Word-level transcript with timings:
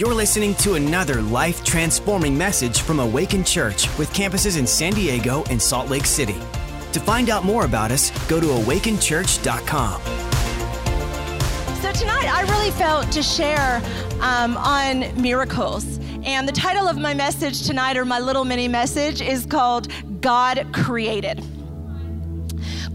You're 0.00 0.14
listening 0.14 0.54
to 0.54 0.76
another 0.76 1.20
life 1.20 1.62
transforming 1.62 2.38
message 2.38 2.80
from 2.80 3.00
Awaken 3.00 3.44
Church 3.44 3.86
with 3.98 4.10
campuses 4.14 4.58
in 4.58 4.66
San 4.66 4.94
Diego 4.94 5.44
and 5.50 5.60
Salt 5.60 5.90
Lake 5.90 6.06
City. 6.06 6.38
To 6.92 7.00
find 7.00 7.28
out 7.28 7.44
more 7.44 7.66
about 7.66 7.90
us, 7.90 8.08
go 8.26 8.40
to 8.40 8.46
awakenchurch.com. 8.46 10.00
So, 11.82 11.92
tonight 11.92 12.34
I 12.34 12.46
really 12.48 12.70
felt 12.70 13.12
to 13.12 13.22
share 13.22 13.82
um, 14.22 14.56
on 14.56 15.00
miracles. 15.20 15.98
And 16.24 16.48
the 16.48 16.52
title 16.52 16.88
of 16.88 16.96
my 16.96 17.12
message 17.12 17.66
tonight, 17.66 17.98
or 17.98 18.06
my 18.06 18.20
little 18.20 18.46
mini 18.46 18.68
message, 18.68 19.20
is 19.20 19.44
called 19.44 19.88
God 20.22 20.66
Created. 20.72 21.44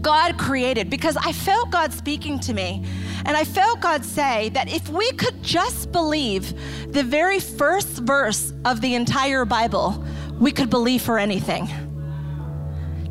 God 0.02 0.38
created, 0.38 0.90
because 0.90 1.16
I 1.16 1.32
felt 1.32 1.70
God 1.70 1.92
speaking 1.92 2.40
to 2.40 2.52
me. 2.52 2.84
And 3.26 3.36
I 3.36 3.42
felt 3.42 3.80
God 3.80 4.04
say 4.04 4.50
that 4.50 4.72
if 4.72 4.88
we 4.88 5.10
could 5.12 5.42
just 5.42 5.90
believe 5.90 6.54
the 6.92 7.02
very 7.02 7.40
first 7.40 7.88
verse 7.98 8.52
of 8.64 8.80
the 8.80 8.94
entire 8.94 9.44
Bible, 9.44 10.02
we 10.38 10.52
could 10.52 10.70
believe 10.70 11.02
for 11.02 11.18
anything. 11.18 11.68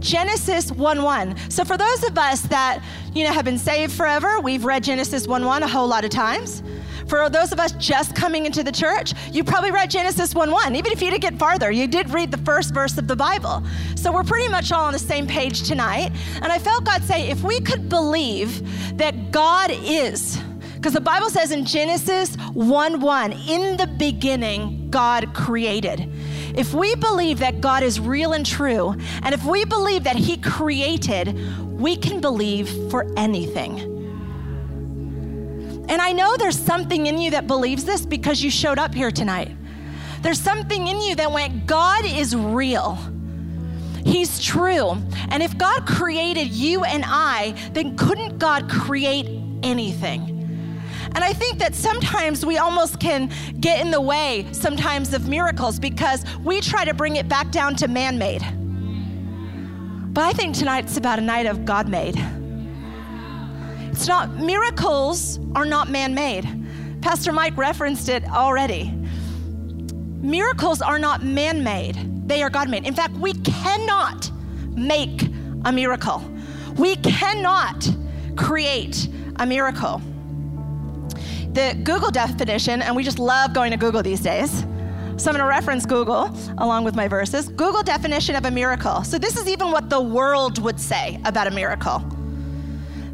Genesis 0.06 0.72
1 0.72 1.02
1. 1.02 1.50
So, 1.50 1.66
for 1.66 1.78
those 1.78 2.04
of 2.04 2.16
us 2.16 2.42
that, 2.44 2.84
you 3.16 3.24
know, 3.24 3.34
have 3.34 3.44
been 3.44 3.58
saved 3.58 3.92
forever, 3.92 4.40
we've 4.40 4.64
read 4.64 4.84
Genesis 4.84 5.28
1 5.28 5.44
1 5.44 5.64
a 5.64 5.68
whole 5.68 5.88
lot 5.88 6.06
of 6.06 6.12
times. 6.12 6.62
For 7.08 7.28
those 7.28 7.52
of 7.52 7.60
us 7.60 7.72
just 7.74 8.16
coming 8.16 8.46
into 8.46 8.64
the 8.64 8.72
church, 8.72 9.14
you 9.32 9.44
probably 9.44 9.72
read 9.72 9.90
Genesis 9.90 10.36
1 10.36 10.52
1. 10.52 10.76
Even 10.76 10.92
if 10.92 11.02
you 11.02 11.10
didn't 11.10 11.24
get 11.24 11.40
farther, 11.40 11.72
you 11.72 11.88
did 11.88 12.12
read 12.12 12.30
the 12.30 12.38
first 12.38 12.72
verse 12.72 13.00
of 13.00 13.08
the 13.08 13.16
Bible. 13.16 13.64
So 13.96 14.12
we're 14.12 14.24
pretty 14.24 14.48
much 14.48 14.72
all 14.72 14.86
on 14.86 14.94
the 14.94 15.00
same 15.00 15.26
page 15.26 15.68
tonight. 15.68 16.12
And 16.36 16.52
I 16.52 16.60
felt 16.60 16.84
God 16.84 17.04
say, 17.04 17.28
if 17.28 17.42
we 17.42 17.60
could 17.60 17.90
believe 17.90 18.98
that 19.00 19.32
God 19.32 19.72
is, 19.72 20.38
because 20.76 20.94
the 20.94 21.02
Bible 21.02 21.32
says 21.32 21.52
in 21.52 21.66
Genesis 21.66 22.36
1 22.54 23.00
1, 23.00 23.32
in 23.32 23.76
the 23.78 23.88
beginning, 23.88 24.92
God 24.92 25.34
created. 25.34 26.12
If 26.58 26.74
we 26.74 26.96
believe 26.96 27.40
that 27.40 27.60
God 27.60 27.84
is 27.84 28.00
real 28.00 28.34
and 28.34 28.46
true, 28.46 28.96
and 29.24 29.34
if 29.34 29.44
we 29.44 29.66
believe 29.66 30.04
that 30.06 30.16
He 30.16 30.38
created, 30.38 31.38
we 31.70 31.98
can 31.98 32.22
believe 32.22 32.70
for 32.90 33.06
anything. 33.18 33.80
And 35.88 36.02
I 36.02 36.14
know 36.14 36.36
there's 36.38 36.58
something 36.58 37.06
in 37.06 37.20
you 37.20 37.32
that 37.32 37.46
believes 37.46 37.86
this 37.86 38.06
because 38.06 38.42
you 38.42 38.50
showed 38.50 38.80
up 38.80 38.94
here 38.94 39.12
tonight. 39.12 39.56
There's 40.22 40.40
something 40.40 40.88
in 40.88 41.02
you 41.02 41.16
that 41.16 41.32
went, 41.32 41.68
God 41.68 42.06
is 42.06 42.36
real. 42.36 42.98
He's 44.04 44.42
true. 44.42 44.98
And 45.30 45.44
if 45.44 45.58
God 45.58 45.86
created 45.86 46.48
you 46.48 46.84
and 46.84 47.04
I, 47.06 47.54
then 47.74 47.98
couldn't 47.98 48.40
God 48.40 48.70
create 48.70 49.28
anything? 49.62 50.35
And 51.16 51.24
I 51.24 51.32
think 51.32 51.60
that 51.60 51.74
sometimes 51.74 52.46
we 52.46 52.58
almost 52.58 53.00
can 53.00 53.32
get 53.62 53.80
in 53.80 53.90
the 53.90 54.02
way 54.02 54.46
sometimes 54.52 55.14
of 55.14 55.30
miracles 55.30 55.80
because 55.80 56.26
we 56.44 56.60
try 56.60 56.84
to 56.84 56.94
bring 56.94 57.16
it 57.16 57.30
back 57.30 57.52
down 57.52 57.76
to 57.78 57.88
man 57.88 58.18
made. 58.18 58.42
But 60.14 60.26
I 60.26 60.34
think 60.34 60.58
tonight's 60.58 60.98
about 60.98 61.18
a 61.18 61.22
night 61.22 61.46
of 61.46 61.64
God 61.64 61.88
made. 61.88 62.16
It's 63.92 64.08
not, 64.08 64.36
miracles 64.36 65.40
are 65.56 65.66
not 65.66 65.90
man 65.90 66.14
made. 66.14 66.44
Pastor 67.02 67.32
Mike 67.32 67.56
referenced 67.56 68.10
it 68.10 68.30
already. 68.30 68.92
Miracles 70.22 70.82
are 70.82 71.00
not 71.00 71.24
man 71.24 71.64
made, 71.64 72.28
they 72.28 72.44
are 72.44 72.50
God 72.50 72.70
made. 72.70 72.86
In 72.86 72.94
fact, 72.94 73.14
we 73.14 73.32
cannot 73.36 74.30
make 74.72 75.30
a 75.64 75.72
miracle, 75.72 76.22
we 76.76 76.98
cannot 76.98 77.88
create 78.36 79.08
a 79.38 79.46
miracle. 79.46 80.02
The 81.56 81.74
Google 81.86 82.12
definition, 82.12 82.82
and 82.82 82.98
we 82.98 83.04
just 83.06 83.18
love 83.18 83.54
going 83.54 83.72
to 83.72 83.78
Google 83.78 84.04
these 84.04 84.20
days. 84.20 84.52
So 85.16 85.30
I'm 85.32 85.38
going 85.38 85.38
to 85.38 85.46
reference 85.46 85.86
Google 85.86 86.30
along 86.58 86.84
with 86.84 86.98
my 86.98 87.08
verses. 87.08 87.48
Google 87.48 87.82
definition 87.82 88.36
of 88.36 88.44
a 88.44 88.52
miracle. 88.52 89.06
So 89.06 89.18
this 89.18 89.38
is 89.38 89.48
even 89.48 89.72
what 89.72 89.90
the 89.90 90.02
world 90.02 90.62
would 90.62 90.78
say 90.82 91.18
about 91.24 91.48
a 91.48 91.52
miracle. 91.52 92.00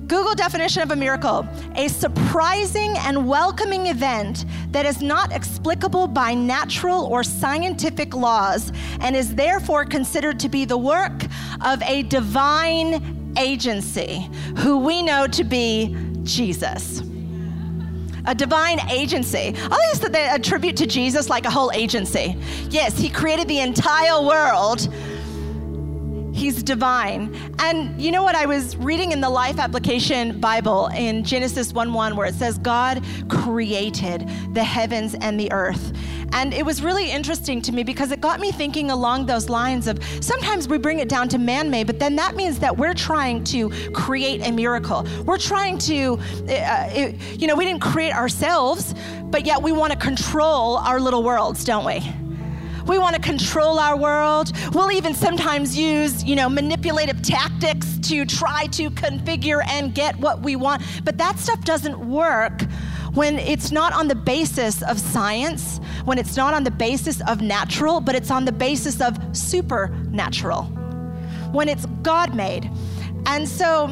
Google 0.07 0.33
definition 0.33 0.81
of 0.81 0.89
a 0.89 0.95
miracle 0.95 1.47
a 1.75 1.87
surprising 1.87 2.95
and 2.97 3.27
welcoming 3.27 3.85
event 3.85 4.45
that 4.71 4.87
is 4.87 5.03
not 5.03 5.31
explicable 5.31 6.07
by 6.07 6.33
natural 6.33 7.05
or 7.05 7.23
scientific 7.23 8.15
laws 8.15 8.71
and 9.01 9.15
is 9.15 9.35
therefore 9.35 9.85
considered 9.85 10.39
to 10.39 10.49
be 10.49 10.65
the 10.65 10.79
work 10.79 11.25
of 11.63 11.79
a 11.83 12.01
divine 12.03 13.35
agency 13.37 14.27
who 14.57 14.79
we 14.79 15.03
know 15.03 15.27
to 15.27 15.43
be 15.43 15.95
Jesus. 16.23 17.03
A 18.25 18.35
divine 18.35 18.79
agency. 18.89 19.55
I 19.57 19.89
use 19.91 19.99
that 19.99 20.11
they 20.11 20.27
attribute 20.27 20.77
to 20.77 20.85
Jesus 20.85 21.29
like 21.29 21.45
a 21.45 21.49
whole 21.49 21.71
agency. 21.71 22.37
Yes, 22.69 22.97
he 22.97 23.09
created 23.09 23.47
the 23.47 23.59
entire 23.59 24.21
world 24.21 24.87
He's 26.33 26.63
divine. 26.63 27.35
And 27.59 28.01
you 28.01 28.11
know 28.11 28.23
what? 28.23 28.35
I 28.35 28.45
was 28.45 28.77
reading 28.77 29.11
in 29.11 29.21
the 29.21 29.29
Life 29.29 29.59
Application 29.59 30.39
Bible 30.39 30.87
in 30.87 31.23
Genesis 31.23 31.73
1 31.73 31.93
1, 31.93 32.15
where 32.15 32.25
it 32.25 32.35
says, 32.35 32.57
God 32.57 33.03
created 33.29 34.27
the 34.53 34.63
heavens 34.63 35.13
and 35.13 35.39
the 35.39 35.51
earth. 35.51 35.93
And 36.33 36.53
it 36.53 36.65
was 36.65 36.81
really 36.81 37.11
interesting 37.11 37.61
to 37.63 37.71
me 37.71 37.83
because 37.83 38.11
it 38.11 38.21
got 38.21 38.39
me 38.39 38.51
thinking 38.51 38.91
along 38.91 39.25
those 39.25 39.49
lines 39.49 39.87
of 39.87 39.99
sometimes 40.21 40.67
we 40.67 40.77
bring 40.77 40.99
it 40.99 41.09
down 41.09 41.27
to 41.29 41.37
man 41.37 41.69
made, 41.69 41.87
but 41.87 41.99
then 41.99 42.15
that 42.15 42.35
means 42.35 42.59
that 42.59 42.77
we're 42.77 42.93
trying 42.93 43.43
to 43.45 43.69
create 43.91 44.47
a 44.47 44.51
miracle. 44.51 45.05
We're 45.25 45.37
trying 45.37 45.77
to, 45.79 46.19
uh, 46.49 47.11
you 47.33 47.47
know, 47.47 47.55
we 47.55 47.65
didn't 47.65 47.81
create 47.81 48.13
ourselves, 48.13 48.95
but 49.25 49.45
yet 49.45 49.61
we 49.61 49.71
want 49.71 49.91
to 49.91 49.99
control 49.99 50.77
our 50.77 50.99
little 50.99 51.23
worlds, 51.23 51.65
don't 51.65 51.85
we? 51.85 52.01
We 52.87 52.97
want 52.97 53.15
to 53.15 53.21
control 53.21 53.77
our 53.77 53.95
world. 53.95 54.51
We'll 54.73 54.91
even 54.91 55.13
sometimes 55.13 55.77
use, 55.77 56.23
you 56.23 56.35
know, 56.35 56.49
manipulative 56.49 57.21
tactics 57.21 57.97
to 57.99 58.25
try 58.25 58.65
to 58.67 58.89
configure 58.89 59.65
and 59.67 59.93
get 59.93 60.17
what 60.17 60.41
we 60.41 60.55
want. 60.55 60.81
But 61.03 61.17
that 61.19 61.37
stuff 61.39 61.61
doesn't 61.63 61.99
work 61.99 62.63
when 63.13 63.39
it's 63.39 63.71
not 63.71 63.93
on 63.93 64.07
the 64.07 64.15
basis 64.15 64.81
of 64.83 64.99
science, 64.99 65.79
when 66.05 66.17
it's 66.17 66.37
not 66.37 66.53
on 66.53 66.63
the 66.63 66.71
basis 66.71 67.21
of 67.27 67.41
natural, 67.41 67.99
but 67.99 68.15
it's 68.15 68.31
on 68.31 68.45
the 68.45 68.51
basis 68.51 69.01
of 69.01 69.17
supernatural, 69.35 70.63
when 71.51 71.67
it's 71.67 71.85
God 72.03 72.33
made. 72.35 72.69
And 73.25 73.47
so, 73.47 73.87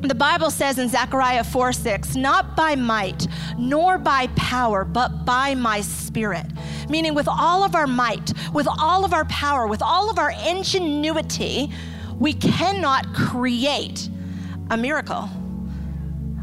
the 0.00 0.14
Bible 0.14 0.50
says 0.50 0.78
in 0.78 0.88
Zechariah 0.88 1.44
4 1.44 1.72
6, 1.72 2.16
not 2.16 2.56
by 2.56 2.74
might, 2.74 3.26
nor 3.56 3.96
by 3.98 4.26
power, 4.36 4.84
but 4.84 5.24
by 5.24 5.54
my 5.54 5.80
spirit. 5.80 6.46
Meaning, 6.88 7.14
with 7.14 7.28
all 7.28 7.62
of 7.62 7.74
our 7.74 7.86
might, 7.86 8.32
with 8.52 8.66
all 8.68 9.04
of 9.04 9.14
our 9.14 9.24
power, 9.26 9.66
with 9.66 9.82
all 9.82 10.10
of 10.10 10.18
our 10.18 10.32
ingenuity, 10.46 11.70
we 12.18 12.34
cannot 12.34 13.14
create 13.14 14.08
a 14.70 14.76
miracle. 14.76 15.28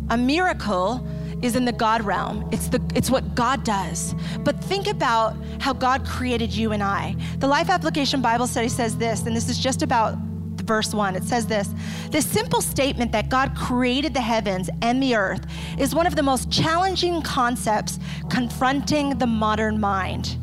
A 0.09 0.17
miracle 0.17 1.05
is 1.41 1.55
in 1.55 1.65
the 1.65 1.71
God 1.71 2.03
realm. 2.03 2.47
It's, 2.51 2.67
the, 2.67 2.81
it's 2.95 3.09
what 3.09 3.35
God 3.35 3.63
does. 3.63 4.13
But 4.39 4.63
think 4.63 4.87
about 4.87 5.35
how 5.59 5.73
God 5.73 6.05
created 6.05 6.51
you 6.53 6.71
and 6.71 6.83
I. 6.83 7.15
The 7.39 7.47
Life 7.47 7.69
Application 7.69 8.21
Bible 8.21 8.47
Study 8.47 8.69
says 8.69 8.97
this, 8.97 9.25
and 9.25 9.35
this 9.35 9.49
is 9.49 9.57
just 9.57 9.81
about 9.81 10.17
verse 10.61 10.93
1. 10.93 11.15
It 11.15 11.23
says 11.23 11.47
this 11.47 11.69
The 12.11 12.21
simple 12.21 12.61
statement 12.61 13.11
that 13.11 13.29
God 13.29 13.55
created 13.55 14.13
the 14.13 14.21
heavens 14.21 14.69
and 14.81 15.01
the 15.01 15.15
earth 15.15 15.45
is 15.77 15.93
one 15.93 16.07
of 16.07 16.15
the 16.15 16.23
most 16.23 16.51
challenging 16.51 17.21
concepts 17.21 17.99
confronting 18.29 19.17
the 19.17 19.27
modern 19.27 19.79
mind. 19.79 20.37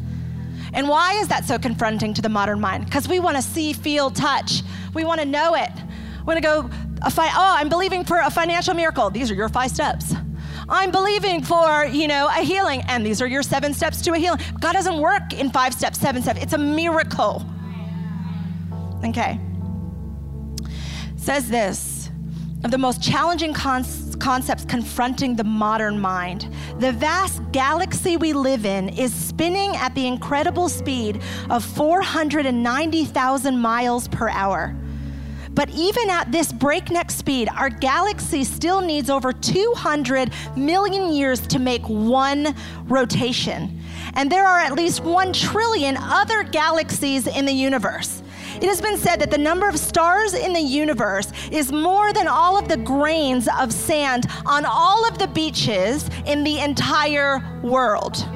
And 0.74 0.88
why 0.88 1.14
is 1.14 1.28
that 1.28 1.44
so 1.44 1.58
confronting 1.58 2.12
to 2.14 2.22
the 2.22 2.28
modern 2.28 2.60
mind? 2.60 2.84
Because 2.84 3.08
we 3.08 3.20
want 3.20 3.36
to 3.36 3.42
see, 3.42 3.72
feel, 3.72 4.10
touch. 4.10 4.62
We 4.92 5.04
want 5.04 5.20
to 5.20 5.26
know 5.26 5.54
it. 5.54 5.70
We 6.18 6.34
want 6.34 6.36
to 6.36 6.42
go, 6.42 6.70
fi- 7.10 7.28
oh, 7.28 7.54
I'm 7.56 7.70
believing 7.70 8.04
for 8.04 8.20
a 8.20 8.30
financial 8.30 8.74
miracle. 8.74 9.08
These 9.08 9.30
are 9.30 9.34
your 9.34 9.48
five 9.48 9.70
steps. 9.70 10.14
I'm 10.68 10.90
believing 10.90 11.42
for, 11.42 11.86
you 11.86 12.08
know, 12.08 12.28
a 12.28 12.42
healing, 12.42 12.82
and 12.88 13.04
these 13.04 13.22
are 13.22 13.26
your 13.26 13.42
seven 13.42 13.72
steps 13.74 14.02
to 14.02 14.12
a 14.12 14.18
healing. 14.18 14.40
God 14.60 14.72
doesn't 14.72 14.98
work 14.98 15.32
in 15.32 15.50
five 15.50 15.72
steps, 15.72 15.98
seven 15.98 16.22
steps. 16.22 16.42
It's 16.42 16.52
a 16.52 16.58
miracle. 16.58 17.44
Okay 19.04 19.40
says 21.28 21.50
this 21.50 22.10
of 22.64 22.70
the 22.70 22.78
most 22.78 23.02
challenging 23.02 23.52
concepts 23.52 24.64
confronting 24.64 25.36
the 25.36 25.44
modern 25.44 26.00
mind. 26.00 26.48
The 26.78 26.90
vast 26.90 27.42
galaxy 27.52 28.16
we 28.16 28.32
live 28.32 28.64
in 28.64 28.88
is 28.88 29.12
spinning 29.12 29.76
at 29.76 29.94
the 29.94 30.06
incredible 30.06 30.70
speed 30.70 31.20
of 31.50 31.62
490,000 31.62 33.58
miles 33.58 34.08
per 34.08 34.30
hour. 34.30 34.74
But 35.54 35.70
even 35.70 36.10
at 36.10 36.30
this 36.30 36.52
breakneck 36.52 37.10
speed, 37.10 37.48
our 37.56 37.70
galaxy 37.70 38.44
still 38.44 38.80
needs 38.80 39.10
over 39.10 39.32
200 39.32 40.30
million 40.56 41.12
years 41.12 41.40
to 41.48 41.58
make 41.58 41.82
one 41.88 42.54
rotation. 42.86 43.80
And 44.14 44.30
there 44.30 44.46
are 44.46 44.58
at 44.58 44.72
least 44.74 45.00
1 45.02 45.32
trillion 45.32 45.96
other 45.96 46.42
galaxies 46.42 47.26
in 47.26 47.44
the 47.44 47.52
universe. 47.52 48.22
It 48.56 48.64
has 48.64 48.80
been 48.80 48.98
said 48.98 49.20
that 49.20 49.30
the 49.30 49.38
number 49.38 49.68
of 49.68 49.78
stars 49.78 50.34
in 50.34 50.52
the 50.52 50.60
universe 50.60 51.30
is 51.52 51.70
more 51.70 52.12
than 52.12 52.26
all 52.26 52.58
of 52.58 52.66
the 52.66 52.76
grains 52.76 53.48
of 53.58 53.72
sand 53.72 54.26
on 54.46 54.64
all 54.64 55.06
of 55.06 55.18
the 55.18 55.28
beaches 55.28 56.08
in 56.26 56.42
the 56.42 56.58
entire 56.58 57.40
world. 57.62 58.26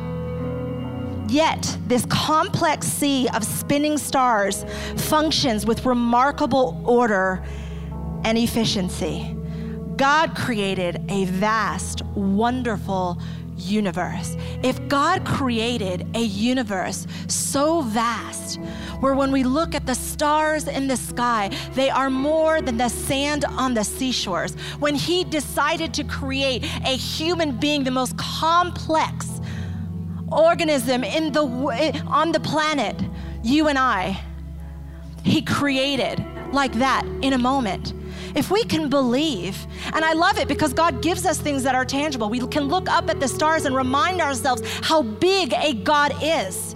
Yet, 1.33 1.77
this 1.87 2.05
complex 2.07 2.87
sea 2.87 3.29
of 3.35 3.45
spinning 3.45 3.99
stars 3.99 4.65
functions 4.97 5.67
with 5.67 5.85
remarkable 5.87 6.81
order 6.85 7.43
and 8.25 8.39
efficiency. 8.39 9.37
God 9.97 10.35
created 10.37 11.03
a 11.09 11.25
vast, 11.27 12.03
wonderful 12.15 13.21
universe. 13.57 14.37
If 14.63 14.89
God 14.89 15.25
created 15.25 16.07
a 16.15 16.21
universe 16.21 17.07
so 17.29 17.83
vast, 17.83 18.59
where 19.01 19.15
when 19.15 19.33
we 19.33 19.45
look 19.45 19.75
at 19.75 19.87
the 19.87 19.95
stars 19.95 20.67
in 20.69 20.89
the 20.89 20.97
sky, 20.97 21.51
they 21.75 21.91
are 21.91 22.11
more 22.11 22.61
than 22.61 22.77
the 22.77 22.89
sand 22.89 23.45
on 23.45 23.75
the 23.75 23.85
seashores, 23.85 24.55
when 24.79 24.95
He 24.95 25.25
decided 25.25 25.93
to 25.95 26.05
create 26.05 26.65
a 26.85 26.97
human 26.97 27.59
being, 27.59 27.85
the 27.85 27.91
most 27.91 28.17
complex 28.17 29.32
organism 30.33 31.05
in 31.05 31.33
the, 31.33 31.43
on 32.07 32.33
the 32.33 32.41
planet, 32.41 33.01
you 33.43 33.69
and 33.69 33.79
I, 33.79 34.21
He 35.25 35.43
created 35.43 36.25
like 36.53 36.73
that 36.75 37.05
in 37.23 37.33
a 37.33 37.39
moment 37.39 37.95
if 38.35 38.51
we 38.51 38.65
can 38.65 38.89
believe, 38.89 39.67
and 39.93 40.05
I 40.05 40.13
love 40.15 40.39
it 40.39 40.49
because 40.49 40.73
God 40.73 41.03
gives 41.03 41.27
us 41.27 41.39
things 41.39 41.63
that 41.65 41.75
are 41.75 41.85
tangible, 41.85 42.31
we 42.31 42.41
can 42.47 42.65
look 42.65 42.89
up 42.89 43.11
at 43.11 43.21
the 43.21 43.29
stars 43.29 43.65
and 43.65 43.75
remind 43.75 44.21
ourselves 44.21 44.63
how 44.83 45.03
big 45.03 45.53
a 45.53 45.75
God 45.75 46.15
is. 46.23 46.75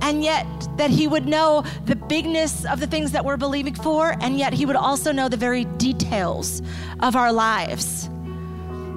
And 0.00 0.22
yet, 0.22 0.46
that 0.76 0.90
He 0.90 1.06
would 1.06 1.26
know 1.26 1.64
the 1.86 1.96
bigness 1.96 2.64
of 2.64 2.80
the 2.80 2.86
things 2.86 3.12
that 3.12 3.24
we're 3.24 3.36
believing 3.36 3.74
for, 3.74 4.16
and 4.20 4.36
yet 4.36 4.52
He 4.52 4.66
would 4.66 4.76
also 4.76 5.12
know 5.12 5.28
the 5.28 5.36
very 5.36 5.64
details 5.64 6.60
of 7.00 7.16
our 7.16 7.32
lives. 7.32 8.08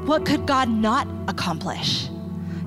What 0.06 0.26
could 0.26 0.46
God 0.46 0.70
not 0.70 1.08
accomplish? 1.28 2.10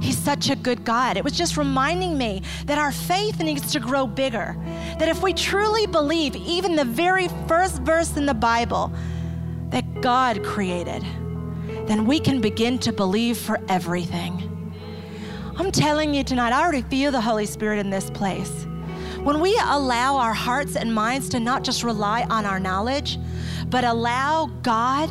He's 0.00 0.17
such 0.17 0.50
a 0.50 0.56
good 0.56 0.85
God. 0.85 1.17
It 1.17 1.25
was 1.25 1.33
just 1.33 1.56
reminding 1.56 2.17
me 2.17 2.43
that 2.67 2.79
our 2.79 2.93
faith 2.93 3.41
needs 3.41 3.73
to 3.73 3.81
grow 3.81 4.06
bigger. 4.06 4.56
That 4.99 5.09
if 5.09 5.23
we 5.23 5.33
truly 5.33 5.87
believe, 5.87 6.37
even 6.37 6.77
the 6.77 6.85
very 6.85 7.29
first 7.47 7.83
verse 7.83 8.17
in 8.17 8.27
the 8.27 8.35
Bible, 8.35 8.93
that 9.71 10.00
God 10.00 10.45
created, 10.45 11.05
then 11.87 12.06
we 12.06 12.21
can 12.21 12.41
begin 12.41 12.79
to 12.81 12.93
believe 12.93 13.37
for 13.37 13.61
everything. 13.69 14.45
I'm 15.56 15.73
telling 15.73 16.15
you 16.15 16.23
tonight, 16.23 16.53
I 16.53 16.62
already 16.62 16.83
feel 16.83 17.11
the 17.11 17.21
Holy 17.21 17.47
Spirit 17.47 17.81
in 17.81 17.91
this 17.91 18.11
place. 18.11 18.67
When 19.25 19.41
we 19.41 19.59
allow 19.65 20.17
our 20.17 20.33
hearts 20.33 20.77
and 20.77 20.94
minds 20.94 21.29
to 21.31 21.41
not 21.41 21.65
just 21.65 21.83
rely 21.83 22.23
on 22.31 22.47
our 22.47 22.61
knowledge, 22.61 23.19
but 23.69 23.83
allow 23.83 24.47
God 24.62 25.11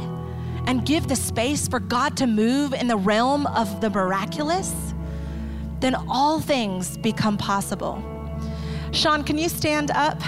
and 0.67 0.85
give 0.85 1.07
the 1.07 1.15
space 1.15 1.67
for 1.67 1.79
God 1.79 2.15
to 2.17 2.27
move 2.27 2.73
in 2.73 2.87
the 2.87 2.97
realm 2.97 3.47
of 3.47 3.81
the 3.81 3.89
miraculous, 3.89 4.93
then 5.79 5.95
all 6.07 6.39
things 6.39 6.97
become 6.97 7.37
possible. 7.37 8.03
Sean, 8.91 9.23
can 9.23 9.37
you 9.37 9.49
stand 9.49 9.89
up? 9.91 10.21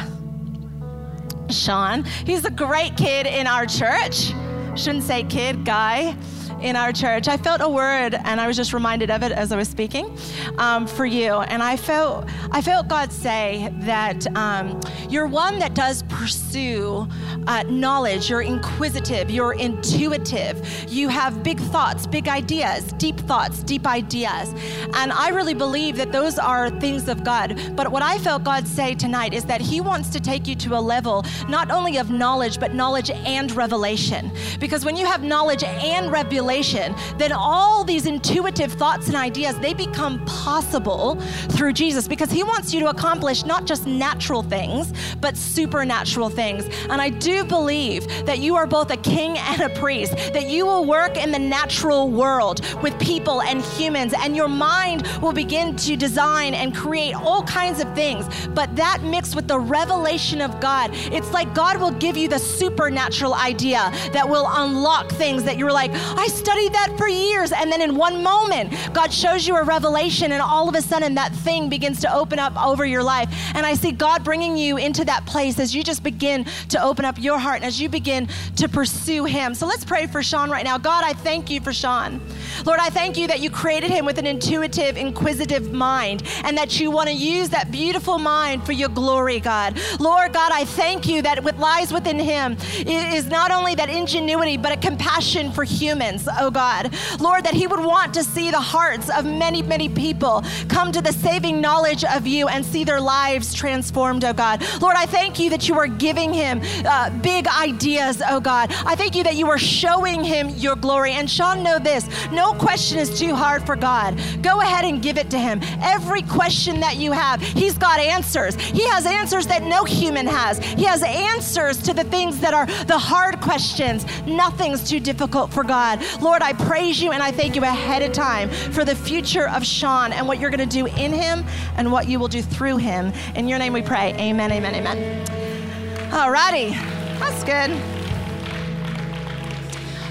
Sean, 1.50 2.04
he's 2.26 2.46
a 2.46 2.52
great 2.52 2.98
kid 2.98 3.28
in 3.28 3.46
our 3.46 3.66
church. 3.66 4.32
Shouldn't 4.76 5.04
say 5.04 5.24
kid, 5.24 5.66
guy 5.66 6.18
in 6.62 6.76
our 6.76 6.92
church. 6.92 7.28
I 7.28 7.38
felt 7.38 7.62
a 7.62 7.70
word, 7.70 8.14
and 8.14 8.42
I 8.42 8.48
was 8.48 8.58
just 8.58 8.74
reminded 8.74 9.10
of 9.10 9.24
it 9.24 9.32
as 9.32 9.52
I 9.52 9.56
was 9.56 9.68
speaking 9.68 10.16
um, 10.58 10.88
for 10.88 11.06
you. 11.06 11.34
And 11.34 11.64
I 11.64 11.78
felt, 11.78 12.28
I 12.52 12.62
felt 12.62 12.88
God 12.88 13.12
say 13.12 13.74
that 13.80 14.28
um, 14.36 14.80
you're 15.10 15.28
one 15.28 15.60
that 15.60 15.74
does 15.74 16.04
pursue 16.04 17.08
uh, 17.48 17.64
knowledge. 17.64 18.30
You're 18.30 18.42
inquisitive. 18.42 19.32
You're 19.32 19.54
intuitive. 19.54 20.86
You 20.88 21.08
have 21.08 21.44
big 21.44 21.60
thoughts, 21.60 22.06
big 22.06 22.28
ideas, 22.28 22.92
deep 22.94 23.20
thoughts, 23.22 23.64
deep 23.64 23.88
ideas. 23.88 24.54
And 24.94 25.12
I 25.12 25.30
really 25.30 25.54
believe 25.54 25.98
that 25.98 26.12
those 26.12 26.38
are 26.38 26.70
things 26.80 27.08
of 27.08 27.24
God. 27.24 27.60
But 27.76 27.92
what 27.92 28.04
I 28.04 28.18
felt 28.18 28.44
God 28.44 28.68
say 28.68 28.96
tonight 28.96 29.34
is 29.34 29.46
that 29.46 29.62
He 29.62 29.82
wants 29.82 30.10
to 30.10 30.20
take 30.20 30.48
you 30.48 30.56
to 30.56 30.76
a 30.76 30.82
level 30.82 31.26
not 31.48 31.72
only 31.72 31.98
of 31.98 32.12
knowledge, 32.12 32.60
but 32.60 32.74
knowledge 32.74 33.10
and 33.12 33.52
revelation. 33.52 34.32
Because 34.60 34.84
when 34.84 34.96
you 34.96 35.06
have 35.06 35.24
knowledge 35.24 35.64
and 35.64 36.12
revelation, 36.12 36.49
revelation, 36.50 36.96
then 37.18 37.32
all 37.32 37.84
these 37.84 38.08
intuitive 38.08 38.74
thoughts 38.74 39.08
and 39.08 39.16
ideas, 39.16 39.58
they 39.60 39.74
become 39.74 40.24
possible 40.26 41.16
through 41.50 41.74
Jesus 41.74 42.08
because 42.08 42.32
he 42.32 42.44
wants 42.44 42.74
you 42.74 42.80
to 42.80 42.90
accomplish 42.90 43.46
not 43.46 43.66
just 43.66 43.86
natural 43.86 44.42
things, 44.42 44.92
but 45.22 45.38
supernatural 45.38 46.30
things. 46.30 46.66
And 46.90 47.02
I 47.02 47.10
do 47.10 47.44
believe 47.44 48.08
that 48.26 48.40
you 48.40 48.56
are 48.56 48.66
both 48.66 48.90
a 48.90 48.98
king 48.98 49.38
and 49.38 49.62
a 49.62 49.70
priest, 49.70 50.16
that 50.34 50.50
you 50.50 50.66
will 50.66 50.86
work 50.86 51.18
in 51.18 51.32
the 51.32 51.40
natural 51.40 52.10
world 52.10 52.62
with 52.82 52.98
people 53.00 53.44
and 53.44 53.62
humans, 53.62 54.14
and 54.18 54.36
your 54.36 54.48
mind 54.48 55.06
will 55.22 55.34
begin 55.34 55.76
to 55.76 55.96
design 55.96 56.56
and 56.56 56.76
create 56.76 57.14
all 57.14 57.44
kinds 57.44 57.80
of 57.80 57.94
things. 57.94 58.26
But 58.48 58.76
that 58.76 59.04
mixed 59.04 59.36
with 59.36 59.48
the 59.48 59.60
revelation 59.60 60.42
of 60.42 60.60
God, 60.60 60.90
it's 60.94 61.32
like 61.32 61.54
God 61.54 61.80
will 61.80 61.92
give 61.92 62.18
you 62.18 62.28
the 62.28 62.40
supernatural 62.40 63.36
idea 63.36 63.92
that 64.14 64.28
will 64.28 64.48
unlock 64.50 65.12
things 65.12 65.44
that 65.44 65.58
you're 65.58 65.72
like, 65.72 65.92
I 65.94 66.28
studied 66.40 66.74
that 66.74 66.96
for 66.98 67.08
years. 67.08 67.52
And 67.52 67.72
then 67.72 67.82
in 67.82 67.96
one 67.96 68.24
moment, 68.24 68.74
God 68.94 69.14
shows 69.14 69.48
you 69.48 69.56
a 69.58 69.64
revelation, 69.64 70.32
and 70.32 70.42
all 70.42 70.68
of 70.70 70.76
a 70.76 70.82
sudden, 70.82 71.16
that 71.16 71.34
thing 71.34 71.70
begins 71.70 72.00
to 72.02 72.14
open 72.14 72.40
up 72.40 72.56
over 72.64 72.86
your 72.86 73.04
life. 73.04 73.30
And 73.56 73.66
I 73.66 73.74
see 73.74 73.92
God 73.92 74.24
bringing 74.24 74.58
you 74.58 74.78
into 74.78 75.06
that 75.06 75.26
place 75.26 75.60
as 75.60 75.76
you 75.76 75.84
just 75.84 76.04
begin 76.04 76.46
to 76.70 76.82
open 76.82 77.06
up 77.06 77.20
your 77.20 77.38
heart 77.38 77.58
and 77.58 77.66
as 77.66 77.80
you 77.80 77.90
begin 77.90 78.28
to 78.56 78.68
pursue 78.68 79.26
Him. 79.26 79.54
So 79.54 79.68
let's 79.68 79.86
pray 79.86 80.08
for 80.08 80.24
Sean 80.24 80.50
right 80.50 80.64
now. 80.64 80.78
God, 80.78 81.04
I 81.04 81.14
thank 81.14 81.50
you 81.50 81.60
for 81.62 81.74
Sean. 81.74 82.22
Lord, 82.66 82.80
I 82.80 82.90
thank 82.90 83.18
you 83.18 83.28
that 83.28 83.40
you 83.40 83.50
created 83.50 83.90
him 83.90 84.06
with 84.06 84.18
an 84.18 84.28
intuitive, 84.28 84.98
inquisitive 84.98 85.72
mind 85.72 86.24
and 86.44 86.58
that 86.58 86.80
you 86.80 86.92
want 86.92 87.10
to 87.10 87.16
use 87.16 87.50
that 87.50 87.72
beautiful 87.72 88.18
mind 88.18 88.66
for 88.66 88.72
your 88.72 88.90
glory, 88.90 89.40
God. 89.40 89.80
Lord 90.00 90.34
God, 90.34 90.52
I 90.54 90.66
thank 90.66 91.08
you 91.08 91.22
that 91.22 91.44
what 91.44 91.58
lies 91.58 91.92
within 91.92 92.20
him 92.20 92.58
is 92.86 93.28
not 93.28 93.52
only 93.52 93.76
that 93.76 93.90
ingenuity, 93.90 94.58
but 94.58 94.72
a 94.72 94.78
compassion 94.78 95.52
for 95.52 95.64
humans, 95.64 96.28
oh 96.40 96.52
God. 96.52 96.94
Lord, 97.20 97.44
that 97.46 97.54
he 97.54 97.68
would 97.68 97.80
want 97.80 98.14
to 98.16 98.24
see 98.24 98.52
the 98.52 98.60
hearts 98.60 99.10
of 99.10 99.26
many, 99.26 99.62
many 99.62 99.90
people 99.90 100.44
come 100.68 100.92
to 100.92 101.02
the 101.02 101.14
saving 101.14 101.62
knowledge 101.62 102.04
of 102.04 102.28
you 102.28 102.48
and 102.48 102.66
see 102.66 102.84
their 102.84 103.02
lives 103.02 103.54
transformed, 103.54 104.24
oh 104.24 104.34
God. 104.34 104.64
Lord, 104.82 104.96
I 104.98 105.06
thank 105.06 105.40
you 105.40 105.50
that 105.52 105.68
you 105.68 105.78
are 105.78 105.88
giving 105.88 106.34
him 106.34 106.62
uh, 106.86 107.10
big 107.22 107.48
ideas, 107.48 108.22
oh 108.30 108.40
God. 108.40 108.74
I 108.86 108.96
thank 108.96 109.16
you 109.16 109.24
that 109.24 109.36
you 109.36 109.50
are 109.50 109.58
showing 109.58 110.24
him 110.24 110.50
your 110.50 110.76
glory. 110.76 111.14
And 111.14 111.30
Sean, 111.30 111.64
know 111.64 111.80
this 111.80 112.08
no 112.32 112.54
question 112.54 113.00
is 113.00 113.20
too 113.20 113.36
hard 113.36 113.66
for 113.66 113.76
God. 113.76 114.20
Go 114.42 114.62
ahead 114.62 114.86
and 114.86 115.02
give 115.02 115.18
it 115.18 115.30
to 115.32 115.40
him. 115.40 115.60
Every 115.82 116.22
question 116.24 116.80
that 116.80 116.98
you 116.98 117.12
have, 117.12 117.42
he's 117.42 117.78
got 117.78 118.00
answers. 118.00 118.56
He 118.56 118.88
has 118.88 119.06
answers 119.06 119.48
that 119.48 119.64
no 119.64 119.84
human 119.84 120.28
has. 120.28 120.60
He 120.60 120.84
has 120.84 121.04
answers 121.04 121.78
to 121.84 121.94
the 121.94 122.04
things 122.06 122.40
that 122.40 122.54
are 122.54 122.66
the 122.86 122.98
hard 122.98 123.40
questions. 123.42 124.06
Nothing's 124.26 124.88
too 124.88 125.00
difficult 125.00 125.52
for 125.52 125.64
God. 125.64 126.04
Lord, 126.22 126.42
I 126.42 126.54
praise 126.54 127.02
you 127.02 127.12
and 127.12 127.24
I 127.24 127.32
thank 127.32 127.56
you 127.56 127.64
ahead 127.64 128.02
of 128.02 128.12
time 128.12 128.50
for 128.50 128.84
the 128.84 128.96
future 128.96 129.48
of 129.48 129.66
Sean 129.66 130.12
and 130.12 130.28
what 130.28 130.40
you're 130.40 130.50
going 130.50 130.68
to 130.68 130.78
do 130.78 130.86
in 130.86 131.14
him 131.14 131.46
and 131.78 131.92
what 131.92 132.08
you 132.08 132.20
will 132.20 132.28
do 132.28 132.42
through 132.42 132.78
him. 132.78 133.14
In 133.36 133.48
your 133.48 133.60
name 133.60 133.74
we 133.74 133.82
pray. 133.82 134.14
Amen, 134.14 134.52
amen, 134.52 134.76
amen. 134.76 136.14
All 136.14 136.32
righty. 136.32 136.72
That's 137.20 137.44
good. 137.44 137.72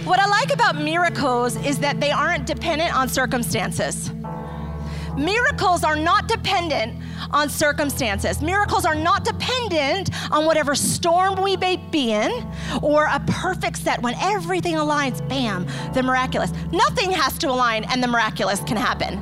What 0.06 0.18
I 0.20 0.26
like 0.26 0.54
about 0.54 0.76
miracles 0.76 1.56
is 1.66 1.78
that 1.80 2.00
they 2.00 2.10
aren't 2.10 2.46
dependent 2.46 2.96
on 2.96 3.08
circumstances. 3.08 4.10
Miracles 5.18 5.82
are 5.82 5.96
not 5.96 6.28
dependent 6.28 7.02
on 7.32 7.50
circumstances. 7.50 8.40
Miracles 8.40 8.84
are 8.84 8.94
not 8.94 9.24
dependent 9.24 10.10
on 10.32 10.44
whatever 10.44 10.74
storm 10.74 11.42
we 11.42 11.56
may 11.56 11.76
be 11.76 12.12
in 12.12 12.30
or 12.82 13.06
a 13.06 13.20
perfect 13.26 13.78
set 13.78 14.00
when 14.00 14.14
everything 14.20 14.74
aligns, 14.74 15.26
bam, 15.28 15.66
the 15.92 16.02
miraculous. 16.02 16.52
Nothing 16.72 17.10
has 17.10 17.36
to 17.38 17.48
align 17.48 17.84
and 17.84 18.02
the 18.02 18.06
miraculous 18.06 18.60
can 18.60 18.76
happen. 18.76 19.20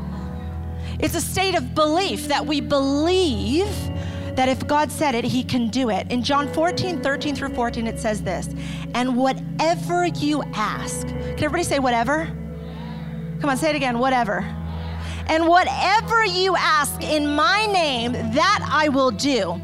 It's 0.98 1.14
a 1.14 1.20
state 1.20 1.54
of 1.54 1.74
belief 1.74 2.28
that 2.28 2.46
we 2.46 2.60
believe 2.60 3.68
that 4.36 4.50
if 4.50 4.66
God 4.66 4.92
said 4.92 5.14
it, 5.14 5.24
he 5.24 5.42
can 5.42 5.68
do 5.68 5.88
it. 5.88 6.10
In 6.12 6.22
John 6.22 6.52
14, 6.52 7.02
13 7.02 7.34
through 7.34 7.54
14, 7.54 7.86
it 7.86 7.98
says 7.98 8.22
this 8.22 8.50
And 8.94 9.16
whatever 9.16 10.06
you 10.06 10.42
ask, 10.54 11.06
can 11.08 11.44
everybody 11.44 11.64
say 11.64 11.78
whatever? 11.78 12.26
Come 13.40 13.50
on, 13.50 13.56
say 13.56 13.70
it 13.70 13.76
again, 13.76 13.98
whatever. 13.98 14.44
And 15.28 15.48
whatever 15.48 16.24
you 16.24 16.56
ask 16.56 17.02
in 17.02 17.26
my 17.26 17.66
name, 17.66 18.12
that 18.12 18.68
I 18.70 18.88
will 18.88 19.10
do 19.10 19.60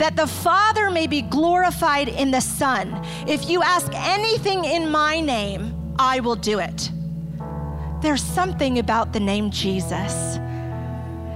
that 0.00 0.16
the 0.16 0.26
Father 0.26 0.90
may 0.90 1.06
be 1.06 1.20
glorified 1.20 2.08
in 2.08 2.30
the 2.30 2.40
Son. 2.40 3.04
If 3.28 3.50
you 3.50 3.62
ask 3.62 3.92
anything 3.94 4.64
in 4.64 4.90
my 4.90 5.20
name, 5.20 5.94
I 5.98 6.20
will 6.20 6.36
do 6.36 6.58
it. 6.58 6.90
There's 8.00 8.22
something 8.22 8.78
about 8.78 9.12
the 9.12 9.20
name 9.20 9.50
Jesus. 9.50 10.38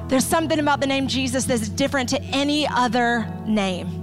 There's 0.09 0.25
something 0.25 0.59
about 0.59 0.81
the 0.81 0.87
name 0.87 1.09
Jesus 1.09 1.45
that's 1.45 1.69
different 1.69 2.09
to 2.11 2.23
any 2.23 2.67
other 2.67 3.29
name. 3.47 4.01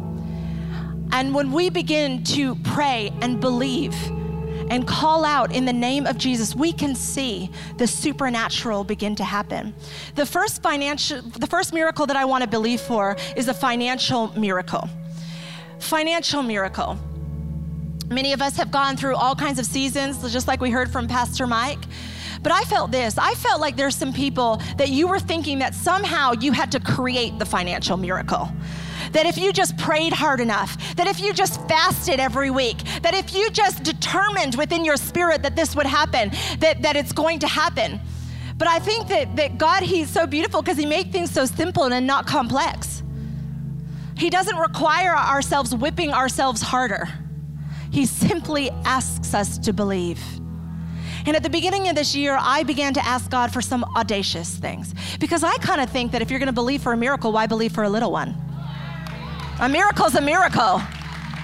And 1.12 1.34
when 1.34 1.52
we 1.52 1.72
begin 1.72 2.24
to 2.26 2.54
pray 2.56 3.12
and 3.22 3.40
believe 3.40 3.96
and 4.72 4.88
call 4.88 5.26
out 5.26 5.54
in 5.54 5.66
the 5.66 5.74
name 5.74 6.08
of 6.08 6.18
Jesus, 6.18 6.56
we 6.56 6.72
can 6.72 6.96
see 6.96 7.52
the 7.76 7.86
supernatural 7.86 8.86
begin 8.86 9.16
to 9.18 9.24
happen. 9.24 9.76
The 10.16 10.26
first 10.26 10.64
financial 10.64 11.22
the 11.22 11.46
first 11.46 11.74
miracle 11.74 12.08
that 12.08 12.16
I 12.16 12.24
want 12.24 12.44
to 12.46 12.50
believe 12.50 12.80
for 12.80 13.18
is 13.36 13.50
a 13.50 13.54
financial 13.54 14.32
miracle. 14.40 14.90
Financial 15.80 16.42
miracle. 16.42 16.98
Many 18.08 18.32
of 18.32 18.42
us 18.42 18.56
have 18.56 18.72
gone 18.72 18.96
through 18.96 19.16
all 19.16 19.36
kinds 19.36 19.60
of 19.60 19.66
seasons, 19.66 20.32
just 20.32 20.48
like 20.48 20.62
we 20.62 20.70
heard 20.70 20.90
from 20.90 21.06
Pastor 21.06 21.46
Mike. 21.46 21.80
But 22.42 22.54
I 22.54 22.64
felt 22.64 22.92
this. 22.92 23.18
I 23.18 23.34
felt 23.36 23.60
like 23.60 23.76
there's 23.76 23.96
some 23.96 24.14
people 24.14 24.62
that 24.78 24.88
you 24.88 25.08
were 25.08 25.20
thinking 25.20 25.60
that 25.60 25.76
somehow 25.76 26.32
you 26.32 26.54
had 26.54 26.72
to 26.72 26.80
create 26.80 27.38
the 27.40 27.46
financial 27.46 27.98
miracle. 27.98 28.50
That 29.12 29.26
if 29.26 29.38
you 29.38 29.52
just 29.52 29.78
prayed 29.78 30.14
hard 30.14 30.40
enough, 30.40 30.96
that 30.96 31.08
if 31.08 31.20
you 31.20 31.34
just 31.34 31.62
fasted 31.68 32.20
every 32.20 32.50
week, 32.50 32.78
that 33.02 33.14
if 33.14 33.34
you 33.34 33.50
just 33.50 33.84
determined 33.84 34.56
within 34.56 34.86
your 34.86 34.98
spirit 34.98 35.44
that 35.44 35.56
this 35.56 35.76
would 35.76 35.86
happen, 35.86 36.32
that, 36.60 36.82
that 36.82 36.96
it's 36.96 37.12
going 37.12 37.40
to 37.40 37.48
happen. 37.48 38.00
But 38.58 38.68
I 38.68 38.80
think 38.80 39.08
that, 39.08 39.36
that 39.38 39.58
God, 39.58 39.84
He's 39.84 40.10
so 40.10 40.28
beautiful 40.28 40.62
because 40.62 40.78
He 40.78 40.86
made 40.86 41.12
things 41.12 41.32
so 41.32 41.46
simple 41.46 41.86
and 41.86 42.06
not 42.06 42.28
complex. 42.28 43.02
He 44.16 44.30
doesn't 44.30 44.58
require 44.58 45.16
ourselves 45.16 45.74
whipping 45.76 46.14
ourselves 46.14 46.62
harder. 46.62 47.10
He 47.90 48.06
simply 48.06 48.70
asks 48.86 49.34
us 49.34 49.58
to 49.60 49.74
believe. 49.74 50.22
And 51.26 51.36
at 51.36 51.44
the 51.44 51.50
beginning 51.50 51.88
of 51.90 51.96
this 51.96 52.16
year, 52.16 52.38
I 52.40 52.64
began 52.64 52.94
to 52.94 53.06
ask 53.06 53.30
God 53.30 53.52
for 53.52 53.62
some 53.62 53.84
audacious 53.96 54.56
things 54.56 54.94
because 55.20 55.44
I 55.44 55.56
kind 55.58 55.82
of 55.82 55.90
think 55.90 56.12
that 56.14 56.22
if 56.22 56.30
you're 56.30 56.40
going 56.40 56.48
to 56.48 56.54
believe 56.54 56.82
for 56.82 56.94
a 56.94 56.98
miracle, 56.98 57.32
why 57.32 57.48
believe 57.48 57.72
for 57.74 57.84
a 57.84 57.90
little 57.90 58.12
one? 58.12 58.36
A 59.62 59.70
miracle's 59.70 60.16
a 60.16 60.22
miracle. 60.22 60.82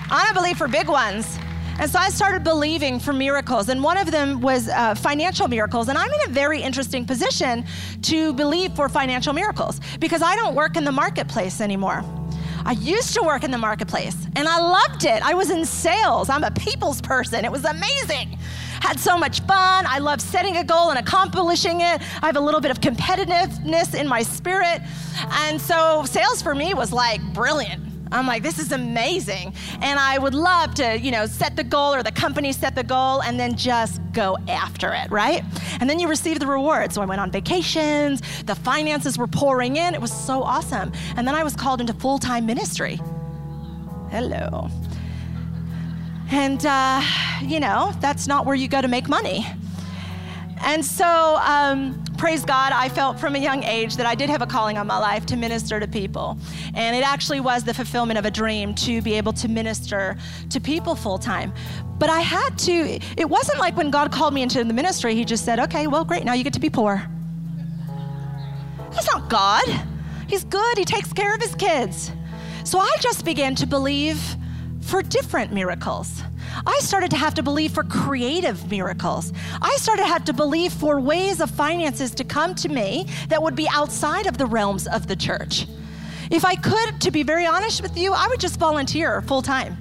I 0.09 0.24
don't 0.25 0.33
believe 0.33 0.57
for 0.57 0.67
big 0.67 0.88
ones. 0.88 1.38
And 1.77 1.88
so 1.88 2.00
I 2.00 2.09
started 2.09 2.43
believing 2.43 3.00
for 3.00 3.13
miracles. 3.13 3.69
And 3.69 3.83
one 3.83 3.95
of 3.95 4.09
them 4.09 4.41
was 4.41 4.69
uh, 4.69 4.95
financial 4.95 5.47
miracles. 5.47 5.88
And 5.88 6.00
I'm 6.00 6.09
in 6.12 6.21
a 6.25 6.33
very 6.33 6.59
interesting 6.59 7.05
position 7.05 7.63
to 8.01 8.33
believe 8.33 8.74
for 8.74 8.89
financial 8.89 9.33
miracles 9.33 9.79
because 10.00 10.24
I 10.24 10.36
don't 10.36 10.55
work 10.55 10.77
in 10.77 10.83
the 10.83 10.91
marketplace 10.91 11.62
anymore. 11.62 12.03
I 12.65 12.71
used 12.71 13.13
to 13.13 13.21
work 13.21 13.43
in 13.43 13.51
the 13.51 13.57
marketplace 13.59 14.17
and 14.36 14.47
I 14.47 14.62
loved 14.62 15.05
it. 15.05 15.21
I 15.21 15.36
was 15.36 15.51
in 15.51 15.63
sales. 15.63 16.27
I'm 16.27 16.43
a 16.43 16.50
people's 16.50 17.01
person. 17.01 17.45
It 17.45 17.51
was 17.51 17.65
amazing 17.65 18.39
had 18.79 19.00
so 19.00 19.17
much 19.17 19.41
fun. 19.41 19.86
I 19.88 19.97
love 20.00 20.21
setting 20.21 20.57
a 20.57 20.63
goal 20.63 20.91
and 20.91 21.00
accomplishing 21.00 21.81
it. 21.81 22.01
I 22.21 22.25
have 22.27 22.36
a 22.36 22.39
little 22.39 22.62
bit 22.62 22.69
of 22.69 22.79
competitiveness 22.79 24.00
in 24.00 24.07
my 24.07 24.21
spirit. 24.21 24.81
And 25.31 25.59
so 25.59 26.03
sales 26.05 26.41
for 26.41 26.53
me 26.53 26.74
was 26.75 26.93
like 26.93 27.21
brilliant. 27.33 27.87
I'm 28.12 28.28
like, 28.28 28.44
this 28.44 28.60
is 28.60 28.72
amazing. 28.72 29.54
And 29.82 30.00
I 30.00 30.18
would 30.18 30.34
love 30.34 30.74
to, 30.76 31.00
you 31.00 31.12
know, 31.12 31.26
set 31.26 31.56
the 31.56 31.64
goal 31.64 31.94
or 31.94 32.04
the 32.04 32.12
company 32.12 32.52
set 32.52 32.76
the 32.76 32.84
goal 32.84 33.22
and 33.22 33.40
then 33.40 33.56
just 33.56 34.02
go 34.14 34.38
after 34.48 34.94
it, 34.94 35.12
right? 35.12 35.44
And 35.80 35.90
then 35.90 36.00
you 36.00 36.08
receive 36.08 36.40
the 36.40 36.48
reward. 36.48 36.94
So 36.94 37.02
I 37.02 37.06
went 37.06 37.22
on 37.22 37.32
vacations, 37.32 38.22
the 38.44 38.56
finances 38.56 39.18
were 39.18 39.28
pouring 39.28 39.78
in. 39.78 39.94
It 39.94 40.02
was 40.02 40.12
so 40.12 40.44
awesome. 40.44 40.92
And 41.16 41.28
then 41.28 41.36
I 41.36 41.44
was 41.44 41.56
called 41.56 41.82
into 41.82 41.94
full 41.94 42.20
time 42.20 42.46
ministry. 42.46 43.00
Hello. 44.10 44.70
And, 46.30 46.66
uh, 46.66 47.02
you 47.42 47.60
know, 47.60 47.94
that's 48.02 48.28
not 48.28 48.46
where 48.46 48.56
you 48.56 48.68
go 48.68 48.82
to 48.82 48.88
make 48.88 49.08
money. 49.08 49.46
And 50.62 50.84
so, 50.84 51.38
um, 51.42 52.04
praise 52.17 52.43
God, 52.43 52.74
I 52.74 52.89
felt 52.89 53.19
from 53.19 53.36
a 53.36 53.39
young 53.39 53.63
age 53.63 53.95
that 53.97 54.05
I 54.05 54.15
did 54.15 54.29
have 54.29 54.41
a 54.41 54.47
calling 54.47 54.77
on 54.77 54.88
my 54.88 54.97
life 54.97 55.25
to 55.27 55.36
minister 55.36 55.79
to 55.79 55.88
people. 55.88 56.38
And 56.74 56.95
it 56.95 57.03
actually 57.03 57.39
was 57.39 57.63
the 57.63 57.74
fulfillment 57.74 58.17
of 58.17 58.25
a 58.25 58.31
dream 58.31 58.74
to 58.75 59.01
be 59.01 59.13
able 59.13 59.33
to 59.33 59.47
minister 59.47 60.17
to 60.50 60.59
people 60.59 60.95
full 60.95 61.19
time. 61.19 61.53
But 62.00 62.09
I 62.09 62.21
had 62.21 62.57
to, 62.59 63.00
it 63.17 63.29
wasn't 63.29 63.59
like 63.59 63.77
when 63.77 63.91
God 63.91 64.12
called 64.12 64.33
me 64.33 64.41
into 64.41 64.63
the 64.63 64.74
ministry, 64.74 65.15
He 65.15 65.25
just 65.25 65.45
said, 65.45 65.59
okay, 65.59 65.88
well, 65.88 66.03
great, 66.03 66.25
now 66.25 66.33
you 66.33 66.43
get 66.43 66.53
to 66.53 66.59
be 66.59 66.69
poor. 66.69 67.07
That's 68.91 69.07
not 69.07 69.29
God. 69.29 69.65
He's 70.27 70.43
good, 70.43 70.77
He 70.77 70.86
takes 70.86 71.13
care 71.13 71.33
of 71.33 71.41
His 71.41 71.55
kids. 71.55 72.12
So 72.63 72.79
I 72.79 72.95
just 73.00 73.25
began 73.25 73.55
to 73.55 73.67
believe 73.67 74.21
for 74.81 75.01
different 75.01 75.53
miracles. 75.53 76.21
I 76.66 76.80
started 76.80 77.12
to 77.12 77.18
have 77.18 77.34
to 77.36 77.44
believe 77.44 77.72
for 77.72 77.84
creative 77.84 78.70
miracles. 78.70 79.34
I 79.62 79.76
started 79.78 80.04
to 80.04 80.08
have 80.08 80.26
to 80.26 80.34
believe 80.34 80.74
for 80.74 81.00
ways 81.00 81.42
of 81.42 81.52
finances 81.52 82.12
to 82.16 82.24
come 82.24 82.56
to 82.56 82.70
me 82.70 83.08
that 83.30 83.42
would 83.42 83.56
be 83.56 83.68
outside 83.70 84.28
of 84.28 84.38
the 84.38 84.46
realms 84.46 84.88
of 84.88 85.08
the 85.08 85.16
church. 85.16 85.68
If 86.30 86.44
I 86.44 86.56
could, 86.56 87.00
to 87.02 87.12
be 87.12 87.24
very 87.24 87.46
honest 87.46 87.82
with 87.82 87.98
you, 87.98 88.14
I 88.14 88.28
would 88.28 88.40
just 88.40 88.60
volunteer 88.60 89.22
full 89.22 89.42
time. 89.42 89.78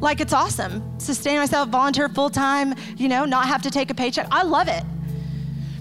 Like 0.00 0.20
it's 0.20 0.32
awesome. 0.32 0.98
Sustain 0.98 1.38
myself, 1.38 1.68
volunteer 1.68 2.08
full 2.08 2.30
time, 2.30 2.74
you 2.96 3.08
know, 3.08 3.24
not 3.24 3.46
have 3.46 3.62
to 3.62 3.70
take 3.70 3.90
a 3.90 3.94
paycheck. 3.94 4.26
I 4.30 4.42
love 4.42 4.68
it. 4.68 4.82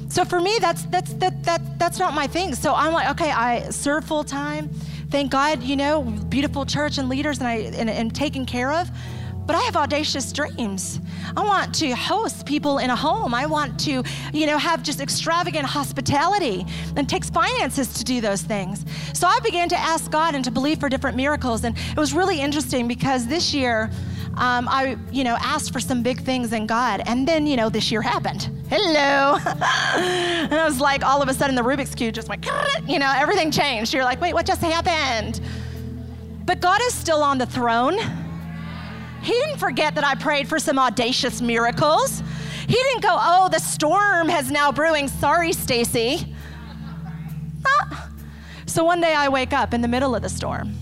So 0.10 0.26
for 0.26 0.42
me, 0.42 0.58
that's 0.60 0.84
that's 0.84 1.14
that 1.14 1.44
that 1.44 1.80
that's 1.80 1.98
not 1.98 2.14
my 2.14 2.28
thing. 2.28 2.54
So 2.54 2.76
I'm 2.76 2.92
like, 2.92 3.10
okay, 3.12 3.32
I 3.32 3.70
serve 3.70 4.04
full 4.04 4.26
time 4.26 4.70
thank 5.12 5.30
God, 5.30 5.62
you 5.62 5.76
know, 5.76 6.02
beautiful 6.04 6.66
church 6.66 6.98
and 6.98 7.10
leaders 7.10 7.40
and 7.40 7.48
I 7.48 7.56
and, 7.56 7.90
and 7.90 8.16
taken 8.16 8.46
care 8.46 8.72
of. 8.72 8.90
But 9.52 9.58
I 9.58 9.64
have 9.64 9.76
audacious 9.76 10.32
dreams. 10.32 11.02
I 11.36 11.44
want 11.44 11.76
to 11.76 11.92
host 11.92 12.46
people 12.46 12.78
in 12.78 12.90
a 12.90 12.96
home. 12.96 13.34
I 13.34 13.46
want 13.46 13.78
to, 13.82 14.02
you 14.32 14.46
know, 14.46 14.58
have 14.58 14.82
just 14.82 15.02
extravagant 15.02 15.66
hospitality 15.66 16.66
and 16.96 17.10
takes 17.10 17.30
finances 17.30 17.94
to 17.96 18.06
do 18.06 18.22
those 18.22 18.44
things. 18.44 18.86
So 19.12 19.28
I 19.28 19.40
began 19.42 19.68
to 19.68 19.78
ask 19.78 20.10
God 20.10 20.36
and 20.36 20.46
to 20.46 20.52
believe 20.52 20.80
for 20.80 20.88
different 20.88 21.18
miracles. 21.18 21.66
And 21.66 21.78
it 21.78 21.98
was 21.98 22.14
really 22.14 22.40
interesting 22.40 22.88
because 22.88 23.28
this 23.28 23.54
year, 23.54 23.92
um, 24.38 24.70
I, 24.70 24.96
you 25.12 25.26
know, 25.26 25.36
asked 25.42 25.74
for 25.74 25.82
some 25.82 26.02
big 26.02 26.22
things 26.22 26.54
in 26.54 26.66
God. 26.66 27.02
And 27.06 27.28
then, 27.28 27.46
you 27.46 27.58
know, 27.58 27.68
this 27.68 27.92
year 27.92 28.02
happened. 28.02 28.50
Hello. 28.70 29.36
and 29.46 30.54
I 30.54 30.64
was 30.64 30.80
like, 30.80 31.04
all 31.04 31.22
of 31.22 31.28
a 31.28 31.34
sudden, 31.34 31.58
the 31.58 31.62
Rubik's 31.62 31.94
Cube 31.94 32.16
just 32.16 32.30
went, 32.30 32.48
you 32.88 33.00
know, 33.00 33.14
everything 33.14 33.52
changed. 33.52 33.94
You're 33.94 34.06
like, 34.06 34.22
wait, 34.22 34.34
what 34.34 34.46
just 34.46 34.62
happened? 34.62 35.42
But 36.46 36.62
God 36.62 36.80
is 36.84 36.94
still 36.94 37.22
on 37.22 37.38
the 37.38 37.46
throne. 37.46 38.00
He 39.22 39.34
didn't 39.34 39.58
forget 39.58 39.96
that 39.96 40.04
I 40.04 40.16
prayed 40.16 40.48
for 40.48 40.60
some 40.60 40.80
audacious 40.80 41.42
miracles. 41.42 42.24
He 42.68 42.74
didn't 42.74 43.02
go, 43.02 43.16
oh, 43.20 43.50
the 43.50 43.60
storm 43.60 44.30
has 44.30 44.50
now 44.50 44.72
brewing. 44.72 45.08
Sorry, 45.08 45.54
Stacy. 45.54 46.36
Ah. 47.66 48.10
So 48.66 48.84
one 48.84 49.02
day 49.02 49.14
I 49.14 49.30
wake 49.30 49.54
up 49.54 49.74
in 49.74 49.82
the 49.82 49.88
middle 49.88 50.16
of 50.16 50.22
the 50.22 50.30
storm. 50.30 50.74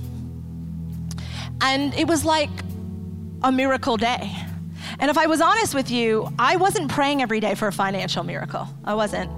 And 1.62 1.94
it 1.96 2.08
was 2.08 2.24
like 2.24 2.50
a 3.44 3.52
miracle 3.52 3.98
day. 3.98 4.36
And 5.00 5.10
if 5.10 5.18
I 5.18 5.28
was 5.28 5.42
honest 5.42 5.74
with 5.74 5.92
you, 5.92 6.32
I 6.38 6.56
wasn't 6.56 6.92
praying 6.92 7.22
every 7.22 7.40
day 7.40 7.56
for 7.56 7.68
a 7.68 7.74
financial 7.74 8.24
miracle. 8.24 8.68
I 8.84 8.94
wasn't. 8.94 9.32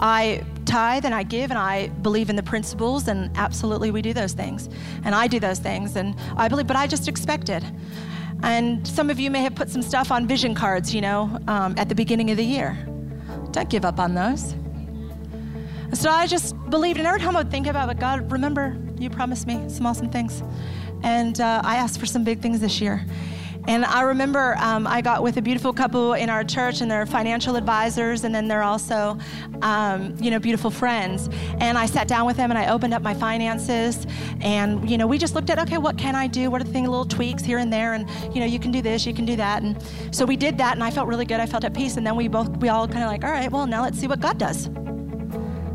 I 0.00 0.44
tithe 0.66 1.04
and 1.04 1.14
I 1.14 1.22
give 1.22 1.50
and 1.50 1.58
I 1.58 1.88
believe 1.88 2.28
in 2.28 2.36
the 2.36 2.42
principles, 2.42 3.08
and 3.08 3.30
absolutely 3.36 3.90
we 3.90 4.02
do 4.02 4.12
those 4.12 4.32
things. 4.32 4.68
And 5.04 5.14
I 5.14 5.26
do 5.26 5.40
those 5.40 5.58
things, 5.58 5.96
and 5.96 6.14
I 6.36 6.48
believe, 6.48 6.66
but 6.66 6.76
I 6.76 6.86
just 6.86 7.08
expected. 7.08 7.64
And 8.42 8.86
some 8.86 9.10
of 9.10 9.18
you 9.18 9.30
may 9.30 9.40
have 9.42 9.54
put 9.54 9.70
some 9.70 9.82
stuff 9.82 10.10
on 10.12 10.26
vision 10.26 10.54
cards, 10.54 10.94
you 10.94 11.00
know, 11.00 11.38
um, 11.48 11.74
at 11.76 11.88
the 11.88 11.94
beginning 11.94 12.30
of 12.30 12.36
the 12.36 12.44
year. 12.44 12.78
Don't 13.52 13.68
give 13.68 13.84
up 13.84 13.98
on 13.98 14.14
those. 14.14 14.54
So 15.92 16.10
I 16.10 16.26
just 16.26 16.54
believed, 16.68 16.98
and 16.98 17.06
every 17.06 17.20
time 17.20 17.36
I 17.36 17.40
would 17.40 17.50
think 17.50 17.66
about 17.66 17.88
it, 17.90 17.98
God, 17.98 18.30
remember, 18.30 18.76
you 18.98 19.08
promised 19.08 19.46
me 19.46 19.68
some 19.68 19.86
awesome 19.86 20.10
things. 20.10 20.42
And 21.02 21.40
uh, 21.40 21.62
I 21.64 21.76
asked 21.76 22.00
for 22.00 22.06
some 22.06 22.24
big 22.24 22.40
things 22.40 22.60
this 22.60 22.80
year. 22.80 23.04
And 23.66 23.84
I 23.84 24.02
remember 24.02 24.56
um, 24.58 24.86
I 24.86 25.00
got 25.00 25.22
with 25.22 25.36
a 25.36 25.42
beautiful 25.42 25.72
couple 25.72 26.14
in 26.14 26.30
our 26.30 26.44
church, 26.44 26.80
and 26.80 26.90
they're 26.90 27.04
financial 27.06 27.56
advisors, 27.56 28.24
and 28.24 28.34
then 28.34 28.46
they're 28.46 28.62
also, 28.62 29.18
um, 29.62 30.14
you 30.20 30.30
know, 30.30 30.38
beautiful 30.38 30.70
friends. 30.70 31.28
And 31.58 31.76
I 31.76 31.86
sat 31.86 32.06
down 32.06 32.26
with 32.26 32.36
them 32.36 32.50
and 32.50 32.58
I 32.58 32.68
opened 32.68 32.94
up 32.94 33.02
my 33.02 33.14
finances, 33.14 34.06
and 34.40 34.88
you 34.88 34.96
know, 34.96 35.06
we 35.06 35.18
just 35.18 35.34
looked 35.34 35.50
at, 35.50 35.58
okay, 35.58 35.78
what 35.78 35.98
can 35.98 36.14
I 36.14 36.26
do? 36.26 36.50
What 36.50 36.60
are 36.60 36.64
the 36.64 36.80
little 36.80 37.04
tweaks 37.04 37.42
here 37.42 37.58
and 37.58 37.72
there, 37.72 37.94
and 37.94 38.08
you 38.34 38.40
know, 38.40 38.46
you 38.46 38.58
can 38.58 38.70
do 38.70 38.82
this, 38.82 39.04
you 39.06 39.14
can 39.14 39.24
do 39.24 39.36
that, 39.36 39.62
and 39.62 39.82
so 40.12 40.24
we 40.24 40.36
did 40.36 40.58
that, 40.58 40.74
and 40.74 40.84
I 40.84 40.90
felt 40.90 41.08
really 41.08 41.24
good. 41.24 41.40
I 41.40 41.46
felt 41.46 41.64
at 41.64 41.74
peace, 41.74 41.96
and 41.96 42.06
then 42.06 42.16
we 42.16 42.28
both, 42.28 42.48
we 42.58 42.68
all 42.68 42.86
kind 42.86 43.02
of 43.02 43.10
like, 43.10 43.24
all 43.24 43.30
right, 43.30 43.50
well, 43.50 43.66
now 43.66 43.82
let's 43.82 43.98
see 43.98 44.06
what 44.06 44.20
God 44.20 44.38
does. 44.38 44.68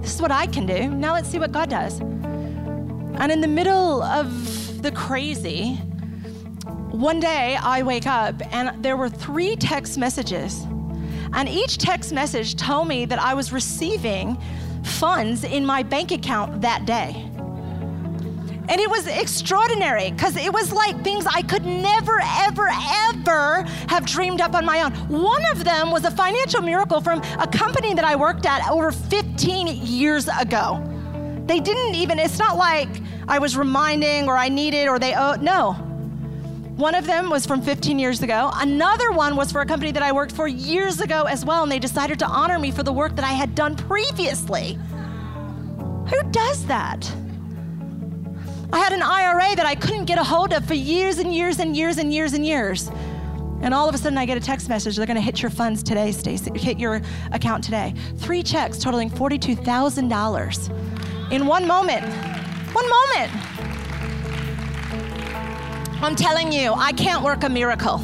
This 0.02 0.16
is 0.16 0.22
what 0.22 0.32
I 0.32 0.48
can 0.48 0.66
do. 0.66 0.90
Now 0.90 1.14
let's 1.14 1.30
see 1.30 1.40
what 1.40 1.52
God 1.52 1.70
does. 1.70 2.00
And 2.00 3.32
in 3.32 3.42
the 3.42 3.48
middle 3.48 4.02
of 4.02 4.82
the 4.82 4.92
crazy, 4.92 5.78
one 6.92 7.22
day 7.22 7.56
I 7.56 7.84
wake 7.84 8.06
up 8.06 8.36
and 8.54 8.84
there 8.84 8.98
were 8.98 9.10
three 9.10 9.56
text 9.56 9.98
messages. 9.98 10.66
And 11.34 11.48
each 11.48 11.78
text 11.78 12.12
message 12.12 12.56
told 12.56 12.88
me 12.88 13.06
that 13.06 13.20
I 13.20 13.34
was 13.34 13.54
receiving 13.54 14.38
funds 14.84 15.46
in 15.46 15.66
my 15.66 15.84
bank 15.84 16.12
account 16.12 16.62
that 16.62 16.86
day. 16.86 17.30
And 18.68 18.80
it 18.80 18.90
was 18.90 19.08
extraordinary 19.08 20.12
because 20.12 20.36
it 20.36 20.52
was 20.52 20.72
like 20.72 21.02
things 21.04 21.26
I 21.26 21.42
could 21.42 21.66
never, 21.66 22.20
ever, 22.22 22.70
ever 22.70 23.64
have 23.88 24.06
dreamed 24.06 24.42
up 24.42 24.54
on 24.54 24.66
my 24.66 24.82
own. 24.84 24.92
One 25.08 25.44
of 25.52 25.64
them 25.64 25.92
was 25.92 26.04
a 26.04 26.12
financial 26.12 26.62
miracle 26.62 27.00
from 27.02 27.22
a 27.40 27.48
company 27.48 27.94
that 27.94 28.06
I 28.06 28.16
worked 28.16 28.46
at 28.46 28.70
over 28.70 28.92
15 28.92 29.68
years 29.68 30.28
ago. 30.40 30.84
They 31.46 31.60
didn't 31.60 31.96
even, 31.96 32.20
it's 32.20 32.38
not 32.38 32.58
like 32.58 32.90
I 33.28 33.40
was 33.40 33.58
reminding 33.58 34.28
or 34.28 34.38
I 34.38 34.50
needed 34.50 34.88
or 34.88 35.00
they 35.00 35.16
owed, 35.16 35.42
no 35.42 35.88
one 36.82 36.96
of 36.96 37.06
them 37.06 37.30
was 37.30 37.46
from 37.46 37.62
15 37.62 38.00
years 38.00 38.24
ago. 38.24 38.50
Another 38.56 39.12
one 39.12 39.36
was 39.36 39.52
for 39.52 39.62
a 39.62 39.66
company 39.68 39.92
that 39.92 40.02
I 40.02 40.12
worked 40.12 40.32
for 40.32 40.48
years 40.48 41.00
ago 41.00 41.26
as 41.26 41.46
well, 41.46 41.62
and 41.62 41.72
they 41.72 41.78
decided 41.78 42.18
to 42.20 42.26
honor 42.26 42.58
me 42.58 42.72
for 42.72 42.82
the 42.82 42.92
work 42.92 43.16
that 43.18 43.24
I 43.24 43.34
had 43.34 43.54
done 43.54 43.76
previously. 43.76 44.80
Who 46.10 46.24
does 46.32 46.66
that? 46.66 47.10
I 48.74 48.80
had 48.80 48.94
an 48.94 49.04
IRA 49.04 49.56
that 49.56 49.66
I 49.66 49.76
couldn't 49.76 50.06
get 50.06 50.18
a 50.18 50.24
hold 50.24 50.54
of 50.54 50.66
for 50.66 50.74
years 50.74 51.20
and 51.20 51.32
years 51.34 51.60
and 51.60 51.78
years 51.78 52.00
and 52.00 52.12
years 52.12 52.34
and 52.34 52.44
years. 52.44 52.90
And 53.62 53.76
all 53.76 53.88
of 53.88 53.94
a 53.94 54.00
sudden, 54.00 54.18
I 54.18 54.26
get 54.26 54.38
a 54.38 54.42
text 54.42 54.68
message. 54.68 54.96
They're 54.96 55.06
going 55.06 55.16
to 55.16 55.22
hit 55.22 55.40
your 55.40 55.52
funds 55.52 55.84
today, 55.84 56.12
Stacy. 56.12 56.52
Hit 56.58 56.80
your 56.80 57.00
account 57.32 57.64
today. 57.64 57.94
Three 58.18 58.42
checks 58.42 58.80
totaling 58.80 59.10
forty-two 59.12 59.56
thousand 59.56 60.08
dollars 60.08 60.72
in 61.30 61.46
one 61.46 61.68
moment. 61.68 62.04
One 62.74 62.90
moment. 62.90 63.51
I'm 66.02 66.16
telling 66.16 66.52
you, 66.52 66.74
I 66.74 66.94
can't 66.94 67.24
work 67.24 67.44
a 67.44 67.50
miracle. 67.50 68.00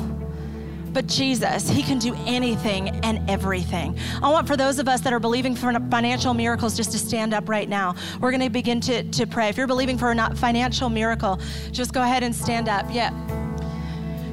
But 0.94 1.08
Jesus, 1.08 1.68
He 1.68 1.82
can 1.82 1.98
do 1.98 2.16
anything 2.27 2.89
and 3.04 3.27
everything. 3.27 3.98
I 4.22 4.30
want 4.32 4.48
for 4.48 4.56
those 4.56 4.77
of 4.77 4.88
us 4.88 5.01
that 5.01 5.13
are 5.13 5.20
believing 5.20 5.56
for 5.56 5.74
financial 5.89 6.36
miracles 6.36 6.77
just 6.77 6.92
to 6.92 7.00
stand 7.00 7.34
up 7.34 7.50
right 7.50 7.68
now. 7.68 7.96
We're 8.22 8.30
going 8.30 8.42
to 8.42 8.51
begin 8.51 8.82
to, 8.82 9.04
to 9.04 9.25
pray. 9.25 9.50
If 9.50 9.58
you're 9.58 9.66
believing 9.66 9.98
for 9.98 10.12
a 10.12 10.36
financial 10.36 10.89
miracle, 10.89 11.39
just 11.72 11.92
go 11.92 12.04
ahead 12.04 12.22
and 12.22 12.36
stand 12.36 12.70
up. 12.70 12.86
Yeah. 12.92 13.10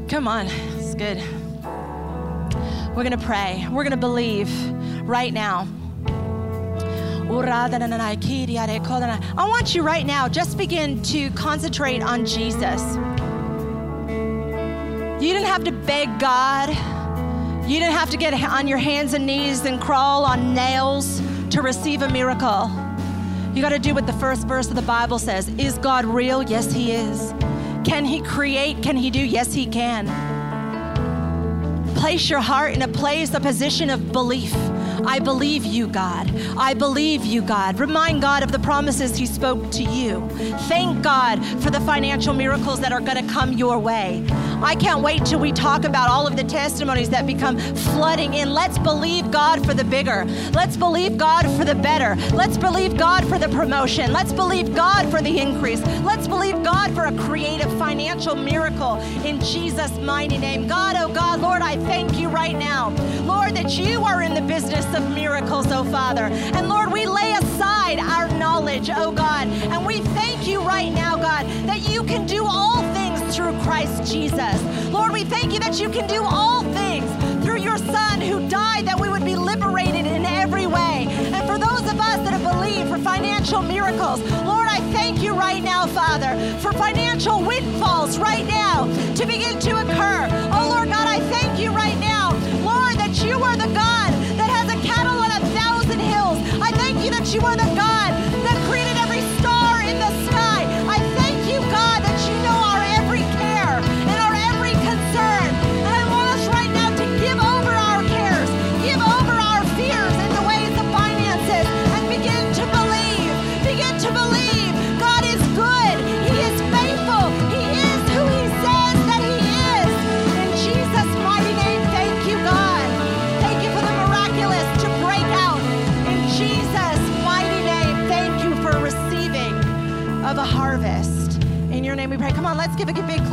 Come 0.09 0.29
on. 0.29 0.47
It's 0.77 0.95
good. 0.95 1.23
We're 2.95 3.03
going 3.03 3.19
to 3.19 3.27
pray. 3.27 3.67
We're 3.71 3.83
going 3.83 3.93
to 3.93 3.97
believe 3.97 4.51
right 5.09 5.33
now. 5.33 5.67
I 9.37 9.49
want 9.49 9.75
you 9.75 9.83
right 9.83 10.07
now, 10.07 10.29
just 10.29 10.59
begin 10.59 11.03
to 11.05 11.31
concentrate 11.31 12.03
on 12.03 12.27
Jesus. 12.27 12.83
You 15.25 15.33
didn't 15.33 15.47
have 15.47 15.65
to 15.65 15.73
beg 15.73 16.21
God. 16.21 16.69
You 17.67 17.79
didn't 17.79 17.95
have 17.95 18.11
to 18.11 18.19
get 18.19 18.35
on 18.35 18.69
your 18.69 18.77
hands 18.77 19.15
and 19.15 19.25
knees 19.25 19.65
and 19.65 19.81
crawl 19.81 20.27
on 20.27 20.53
nails 20.53 21.23
to 21.49 21.63
receive 21.63 22.03
a 22.03 22.11
miracle. 22.11 22.71
You 23.55 23.63
got 23.63 23.71
to 23.71 23.79
do 23.79 23.95
what 23.95 24.07
the 24.07 24.13
first 24.13 24.47
verse 24.47 24.69
of 24.69 24.77
the 24.77 24.83
Bible 24.83 25.19
says 25.19 25.49
Is 25.57 25.79
God 25.79 26.05
real? 26.05 26.43
Yes, 26.43 26.71
He 26.71 26.93
is. 26.93 27.33
Can 27.85 28.05
He 28.05 28.21
create? 28.21 28.83
Can 28.83 28.99
He 28.99 29.09
do? 29.09 29.19
Yes, 29.19 29.55
He 29.55 29.65
can. 29.65 30.09
Place 31.95 32.29
your 32.29 32.41
heart 32.41 32.75
in 32.75 32.83
a 32.83 32.89
place, 32.89 33.33
a 33.33 33.41
position 33.41 33.89
of 33.89 34.13
belief. 34.13 34.53
I 35.05 35.19
believe 35.19 35.65
you, 35.65 35.87
God. 35.87 36.31
I 36.57 36.75
believe 36.75 37.25
you, 37.25 37.43
God. 37.43 37.79
Remind 37.79 38.23
God 38.23 38.43
of 38.43 38.53
the 38.53 38.59
promises 38.59 39.17
He 39.17 39.27
spoke 39.27 39.71
to 39.73 39.83
you. 39.83 40.29
Thank 40.69 41.03
God 41.03 41.45
for 41.63 41.71
the 41.71 41.81
financial 41.81 42.35
miracles 42.35 42.81
that 42.81 42.93
are 42.93 43.01
going 43.01 43.27
to 43.27 43.33
come 43.33 43.53
your 43.53 43.79
way. 43.79 44.25
I 44.63 44.77
can't 44.77 45.03
wait 45.03 45.27
till 45.27 45.41
we 45.41 45.53
talk 45.53 45.85
about 45.85 46.09
all 46.09 46.27
of 46.27 46.37
the 46.37 46.45
testimonies 46.45 47.11
that 47.11 47.27
become 47.27 47.59
flooding 47.59 48.35
in. 48.35 48.53
Let's 48.53 48.79
believe 48.79 49.31
God 49.31 49.65
for 49.67 49.75
the 49.75 49.85
bigger. 49.85 50.25
Let's 50.53 50.77
believe 50.77 51.19
God 51.19 51.45
for 51.57 51.65
the 51.65 51.75
better. 51.75 52.17
Let's 52.35 52.57
believe 52.57 52.97
God 52.97 53.27
for 53.29 53.39
the 53.39 53.49
promotion. 53.49 54.13
Let's 54.13 54.33
believe 54.33 54.75
God 54.75 55.11
for 55.11 55.21
the 55.21 55.39
increase. 55.39 55.83
Let's 56.03 56.27
believe 56.27 56.63
God 56.63 56.93
for 56.95 57.05
a 57.05 57.13
creative 57.19 57.71
financial 57.79 58.35
miracle 58.35 58.95
in 59.25 59.41
Jesus' 59.41 59.97
mighty 59.99 60.39
name. 60.39 60.67
God, 60.67 60.97
oh 60.99 61.13
God, 61.13 61.41
Lord, 61.41 61.63
I 61.63 61.77
thank 61.85 62.19
you 62.19 62.29
right 62.29 62.57
now. 62.57 62.91
Lord, 63.25 63.55
that 63.57 63.77
you 63.79 64.03
are 64.05 64.23
in 64.23 64.35
the 64.35 64.43
business 64.43 64.84
of 64.95 65.09
miracles, 65.15 65.67
oh 65.71 65.85
Father. 65.85 66.25
And 66.55 66.69
Lord, 66.69 66.93
we 66.93 67.07
lay 67.07 67.33
aside 67.33 67.99
our 67.99 68.29
knowledge, 68.39 68.91
oh 68.95 69.13
God, 69.13 69.49
and 69.49 69.87
we 69.87 70.01
thank 70.01 70.47
you 70.47 70.61
right 70.61 70.93
now, 70.93 71.17
God, 71.17 71.47
that 71.67 71.89
you 71.89 72.03
can 72.05 72.27
do 72.27 72.45
all 72.45 72.83
things 72.93 73.35
through 73.35 73.59
Christ 73.63 74.13
Jesus. 74.13 74.63
Lord, 74.93 75.13
we 75.13 75.25
thank 75.25 75.53
you 75.53 75.61
that 75.61 75.81
you 75.81 75.89
can 75.89 76.07
do 76.09 76.23
all 76.23 76.63
things 76.73 77.09
through 77.45 77.59
your 77.59 77.79
Son 77.79 78.21
who 78.21 78.49
died 78.49 78.87
that 78.87 78.99
we 78.99 79.09
would 79.09 79.25
be 79.25 79.37
liberated 79.37 80.07
in 80.07 80.25
every 80.25 80.67
way. 80.67 81.07
And 81.09 81.47
for 81.47 81.59
those 81.59 81.83
of 81.91 81.99
us 82.01 82.19
that 82.25 82.33
have 82.33 82.43
believed 82.43 82.89
for 82.89 82.99
financial 82.99 83.63
miracles, 83.63 84.21
Lord, 84.45 84.69
I 84.69 84.81
thank 84.93 85.23
you 85.23 85.35
right 85.35 85.63
now, 85.63 85.87
Father, 85.87 86.37
for 86.59 86.73
financial 86.73 87.43
windfalls 87.43 88.19
right 88.19 88.47
now 88.47 88.87
to 89.15 89.27
begin 89.27 89.54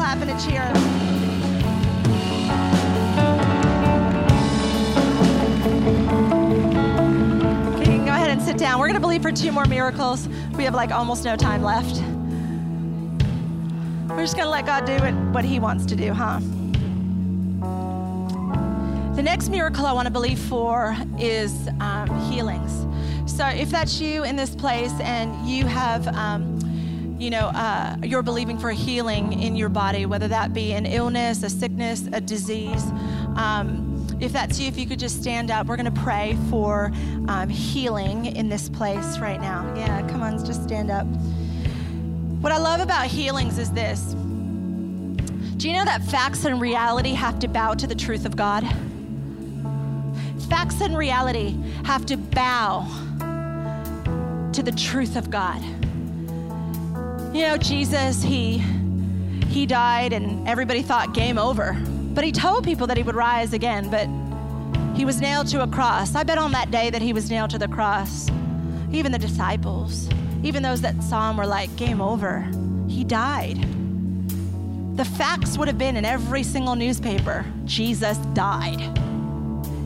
clap 0.01 0.19
and 0.19 0.31
a 0.31 0.39
cheer. 0.43 0.63
Okay, 7.75 7.91
you 7.91 7.97
can 7.97 8.05
go 8.05 8.11
ahead 8.11 8.31
and 8.31 8.41
sit 8.41 8.57
down. 8.57 8.79
We're 8.79 8.87
going 8.87 8.95
to 8.95 8.99
believe 8.99 9.21
for 9.21 9.31
two 9.31 9.51
more 9.51 9.65
miracles. 9.65 10.27
We 10.57 10.63
have 10.63 10.73
like 10.73 10.89
almost 10.89 11.23
no 11.23 11.35
time 11.35 11.61
left. 11.61 12.01
We're 14.09 14.23
just 14.23 14.35
going 14.35 14.47
to 14.47 14.49
let 14.49 14.65
God 14.65 14.85
do 14.85 14.97
what, 14.97 15.13
what 15.35 15.45
He 15.45 15.59
wants 15.59 15.85
to 15.85 15.95
do, 15.95 16.13
huh? 16.13 16.39
The 19.15 19.21
next 19.21 19.49
miracle 19.49 19.85
I 19.85 19.91
want 19.91 20.07
to 20.07 20.11
believe 20.11 20.39
for 20.39 20.97
is 21.19 21.69
um, 21.79 22.09
healings. 22.31 22.87
So 23.31 23.45
if 23.45 23.69
that's 23.69 24.01
you 24.01 24.23
in 24.23 24.35
this 24.35 24.55
place 24.55 24.93
and 24.99 25.47
you 25.47 25.67
have, 25.67 26.07
um, 26.07 26.59
you 27.21 27.29
know, 27.29 27.51
uh, 27.53 27.95
you're 28.01 28.23
believing 28.23 28.57
for 28.57 28.71
healing 28.71 29.43
in 29.43 29.55
your 29.55 29.69
body, 29.69 30.07
whether 30.07 30.27
that 30.27 30.55
be 30.55 30.73
an 30.73 30.87
illness, 30.87 31.43
a 31.43 31.51
sickness, 31.51 32.09
a 32.11 32.19
disease. 32.19 32.83
Um, 33.35 34.07
if 34.19 34.33
that's 34.33 34.59
you, 34.59 34.67
if 34.67 34.75
you 34.75 34.87
could 34.87 34.97
just 34.97 35.21
stand 35.21 35.51
up, 35.51 35.67
we're 35.67 35.75
going 35.75 35.93
to 35.93 36.01
pray 36.01 36.35
for 36.49 36.91
um, 37.27 37.47
healing 37.47 38.25
in 38.25 38.49
this 38.49 38.69
place 38.69 39.19
right 39.19 39.39
now. 39.39 39.71
Yeah, 39.75 40.01
come 40.09 40.23
on, 40.23 40.43
just 40.43 40.63
stand 40.63 40.89
up. 40.89 41.05
What 42.41 42.51
I 42.51 42.57
love 42.57 42.81
about 42.81 43.05
healings 43.05 43.59
is 43.59 43.71
this. 43.71 44.15
Do 45.57 45.69
you 45.69 45.75
know 45.75 45.85
that 45.85 46.01
facts 46.01 46.45
and 46.45 46.59
reality 46.59 47.13
have 47.13 47.37
to 47.39 47.47
bow 47.47 47.75
to 47.75 47.85
the 47.85 47.93
truth 47.93 48.25
of 48.25 48.35
God? 48.35 48.63
Facts 50.49 50.81
and 50.81 50.97
reality 50.97 51.55
have 51.83 52.07
to 52.07 52.17
bow 52.17 52.87
to 54.53 54.63
the 54.63 54.71
truth 54.71 55.15
of 55.15 55.29
God. 55.29 55.61
You 57.33 57.43
know, 57.43 57.57
Jesus, 57.57 58.21
he 58.21 58.57
he 59.47 59.65
died 59.65 60.13
and 60.13 60.47
everybody 60.47 60.81
thought 60.81 61.13
game 61.13 61.37
over. 61.37 61.73
But 62.13 62.23
he 62.23 62.31
told 62.31 62.63
people 62.63 62.87
that 62.87 62.97
he 62.97 63.03
would 63.03 63.15
rise 63.15 63.53
again, 63.53 63.89
but 63.89 64.07
he 64.97 65.05
was 65.05 65.21
nailed 65.21 65.47
to 65.47 65.63
a 65.63 65.67
cross. 65.67 66.13
I 66.13 66.23
bet 66.23 66.37
on 66.37 66.51
that 66.51 66.71
day 66.71 66.89
that 66.89 67.01
he 67.01 67.13
was 67.13 67.29
nailed 67.29 67.49
to 67.51 67.57
the 67.57 67.67
cross, 67.67 68.29
even 68.91 69.11
the 69.11 69.19
disciples, 69.19 70.09
even 70.43 70.61
those 70.61 70.81
that 70.81 71.01
saw 71.03 71.29
him 71.29 71.37
were 71.37 71.45
like, 71.45 71.73
game 71.77 72.01
over. 72.01 72.49
He 72.87 73.05
died. 73.05 73.57
The 74.97 75.05
facts 75.05 75.57
would 75.57 75.69
have 75.69 75.77
been 75.77 75.95
in 75.95 76.03
every 76.03 76.43
single 76.43 76.75
newspaper 76.75 77.45
Jesus 77.63 78.17
died. 78.33 78.81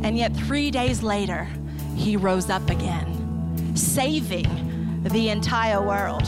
And 0.04 0.18
yet, 0.18 0.36
three 0.36 0.72
days 0.72 1.04
later, 1.04 1.48
he 1.96 2.18
rose 2.18 2.50
up 2.50 2.68
again, 2.70 3.76
saving 3.76 5.04
the 5.04 5.30
entire 5.30 5.82
world. 5.82 6.26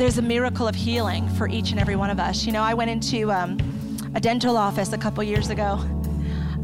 There's 0.00 0.16
a 0.16 0.22
miracle 0.22 0.66
of 0.66 0.74
healing 0.74 1.28
for 1.28 1.46
each 1.46 1.72
and 1.72 1.78
every 1.78 1.94
one 1.94 2.08
of 2.08 2.18
us. 2.18 2.46
You 2.46 2.52
know, 2.52 2.62
I 2.62 2.72
went 2.72 2.90
into 2.90 3.30
um, 3.30 3.58
a 4.14 4.20
dental 4.20 4.56
office 4.56 4.94
a 4.94 4.96
couple 4.96 5.22
years 5.22 5.50
ago, 5.50 5.78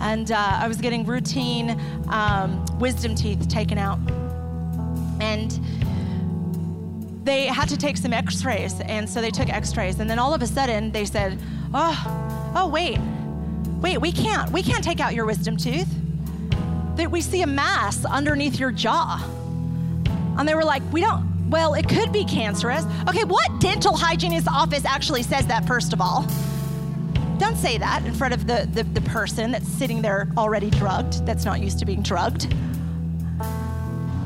and 0.00 0.32
uh, 0.32 0.58
I 0.58 0.66
was 0.66 0.78
getting 0.78 1.04
routine 1.04 1.78
um, 2.08 2.64
wisdom 2.78 3.14
teeth 3.14 3.46
taken 3.46 3.76
out. 3.76 3.98
And 5.20 5.50
they 7.24 7.44
had 7.44 7.68
to 7.68 7.76
take 7.76 7.98
some 7.98 8.14
x 8.14 8.42
rays, 8.42 8.80
and 8.80 9.06
so 9.06 9.20
they 9.20 9.30
took 9.30 9.50
x 9.50 9.76
rays. 9.76 10.00
And 10.00 10.08
then 10.08 10.18
all 10.18 10.32
of 10.32 10.40
a 10.40 10.46
sudden, 10.46 10.90
they 10.90 11.04
said, 11.04 11.38
Oh, 11.74 12.52
oh, 12.56 12.66
wait, 12.68 12.98
wait, 13.82 14.00
we 14.00 14.12
can't, 14.12 14.50
we 14.50 14.62
can't 14.62 14.82
take 14.82 14.98
out 14.98 15.14
your 15.14 15.26
wisdom 15.26 15.58
tooth. 15.58 15.94
That 16.96 17.10
we 17.10 17.20
see 17.20 17.42
a 17.42 17.46
mass 17.46 18.02
underneath 18.06 18.58
your 18.58 18.72
jaw. 18.72 19.22
And 20.38 20.48
they 20.48 20.54
were 20.54 20.64
like, 20.64 20.82
We 20.90 21.02
don't, 21.02 21.35
well, 21.48 21.74
it 21.74 21.88
could 21.88 22.12
be 22.12 22.24
cancerous. 22.24 22.84
Okay, 23.08 23.24
what 23.24 23.60
dental 23.60 23.96
hygienist 23.96 24.48
office 24.48 24.84
actually 24.84 25.22
says 25.22 25.46
that, 25.46 25.66
first 25.66 25.92
of 25.92 26.00
all? 26.00 26.26
don't 27.38 27.56
say 27.56 27.76
that 27.76 28.04
in 28.06 28.14
front 28.14 28.32
of 28.32 28.46
the, 28.46 28.68
the, 28.72 28.82
the 28.82 29.00
person 29.02 29.50
that's 29.52 29.68
sitting 29.68 30.00
there 30.00 30.28
already 30.36 30.70
drugged, 30.70 31.24
that's 31.26 31.44
not 31.44 31.60
used 31.60 31.78
to 31.78 31.84
being 31.84 32.02
drugged. 32.02 32.52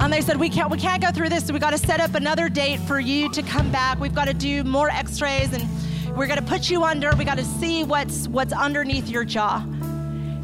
And 0.01 0.13
they 0.13 0.21
said, 0.21 0.39
we 0.39 0.49
can't, 0.49 0.71
we 0.71 0.79
can't 0.79 1.03
go 1.03 1.11
through 1.11 1.29
this. 1.29 1.47
So 1.47 1.53
we 1.53 1.59
got 1.59 1.71
to 1.71 1.79
set 1.79 2.01
up 2.01 2.15
another 2.15 2.49
date 2.49 2.81
for 2.81 3.01
you 3.01 3.29
to 3.33 3.43
come 3.43 3.71
back. 3.71 3.99
We've 3.99 4.15
got 4.15 4.29
to 4.29 4.35
do 4.35 4.65
more 4.65 4.89
x-rays 4.89 5.53
and 5.53 6.17
we're 6.17 6.27
to 6.29 6.43
put 6.43 6.71
you 6.71 6.85
under. 6.85 7.11
We 7.17 7.25
got 7.25 7.39
to 7.39 7.45
see 7.45 7.85
what's, 7.85 8.29
what's 8.29 8.53
underneath 8.53 9.09
your 9.09 9.25
jaw. 9.25 9.67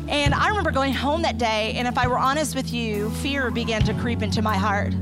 And 0.08 0.34
I 0.34 0.48
remember 0.48 0.70
going 0.70 0.92
home 0.92 1.22
that 1.22 1.38
day, 1.38 1.72
and 1.76 1.88
if 1.88 1.98
I 1.98 2.06
were 2.06 2.18
honest 2.18 2.54
with 2.54 2.72
you, 2.72 3.10
fear 3.10 3.50
began 3.50 3.82
to 3.84 3.94
creep 3.94 4.22
into 4.22 4.42
my 4.42 4.56
heart. 4.56 4.92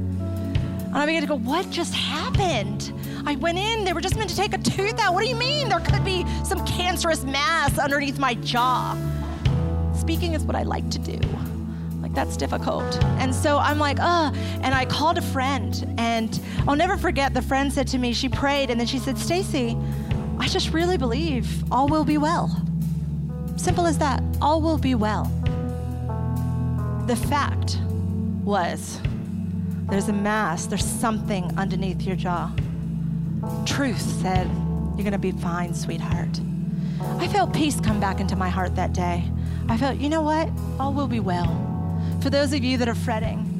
And 0.94 1.02
I 1.02 1.06
began 1.06 1.22
to 1.22 1.26
go, 1.28 1.38
What 1.38 1.68
just 1.70 1.92
happened? 1.92 2.92
I 3.26 3.34
went 3.34 3.58
in, 3.58 3.84
they 3.84 3.92
were 3.92 4.00
just 4.00 4.16
meant 4.16 4.30
to 4.30 4.36
take 4.36 4.54
a 4.54 4.58
tooth 4.58 5.00
out. 5.00 5.12
What 5.12 5.24
do 5.24 5.28
you 5.28 5.34
mean? 5.34 5.68
There 5.68 5.80
could 5.80 6.04
be 6.04 6.24
some 6.44 6.64
cancerous 6.64 7.24
mass 7.24 7.76
underneath 7.80 8.16
my 8.20 8.34
jaw. 8.34 8.96
Speaking 9.92 10.34
is 10.34 10.44
what 10.44 10.54
I 10.54 10.62
like 10.62 10.88
to 10.90 11.00
do. 11.00 11.18
Like, 12.00 12.14
that's 12.14 12.36
difficult. 12.36 13.02
And 13.18 13.34
so 13.34 13.58
I'm 13.58 13.80
like, 13.80 13.98
oh, 14.00 14.32
and 14.62 14.72
I 14.72 14.84
called 14.84 15.18
a 15.18 15.22
friend, 15.22 15.96
and 15.98 16.40
I'll 16.68 16.76
never 16.76 16.96
forget 16.96 17.34
the 17.34 17.42
friend 17.42 17.72
said 17.72 17.88
to 17.88 17.98
me, 17.98 18.12
she 18.12 18.28
prayed, 18.28 18.70
and 18.70 18.78
then 18.78 18.86
she 18.86 19.00
said, 19.00 19.18
Stacy, 19.18 19.76
I 20.38 20.46
just 20.46 20.72
really 20.72 20.96
believe 20.96 21.64
all 21.72 21.88
will 21.88 22.04
be 22.04 22.18
well. 22.18 22.54
Simple 23.56 23.86
as 23.86 23.98
that. 23.98 24.22
All 24.40 24.60
will 24.60 24.78
be 24.78 24.94
well. 24.94 25.24
The 27.08 27.16
fact 27.16 27.78
was 28.44 29.00
there's 29.88 30.08
a 30.08 30.12
mass, 30.12 30.66
there's 30.66 30.84
something 30.84 31.56
underneath 31.58 32.02
your 32.02 32.16
jaw. 32.16 32.50
Truth 33.66 34.00
said, 34.00 34.46
You're 34.46 35.04
going 35.04 35.12
to 35.12 35.18
be 35.18 35.32
fine, 35.32 35.74
sweetheart. 35.74 36.40
I 37.18 37.28
felt 37.28 37.52
peace 37.52 37.80
come 37.80 38.00
back 38.00 38.20
into 38.20 38.36
my 38.36 38.48
heart 38.48 38.76
that 38.76 38.92
day. 38.92 39.24
I 39.68 39.76
felt, 39.76 39.98
you 39.98 40.08
know 40.08 40.22
what? 40.22 40.48
All 40.80 40.92
will 40.92 41.08
be 41.08 41.20
well. 41.20 41.60
For 42.22 42.30
those 42.30 42.52
of 42.52 42.64
you 42.64 42.78
that 42.78 42.88
are 42.88 42.94
fretting, 42.94 43.50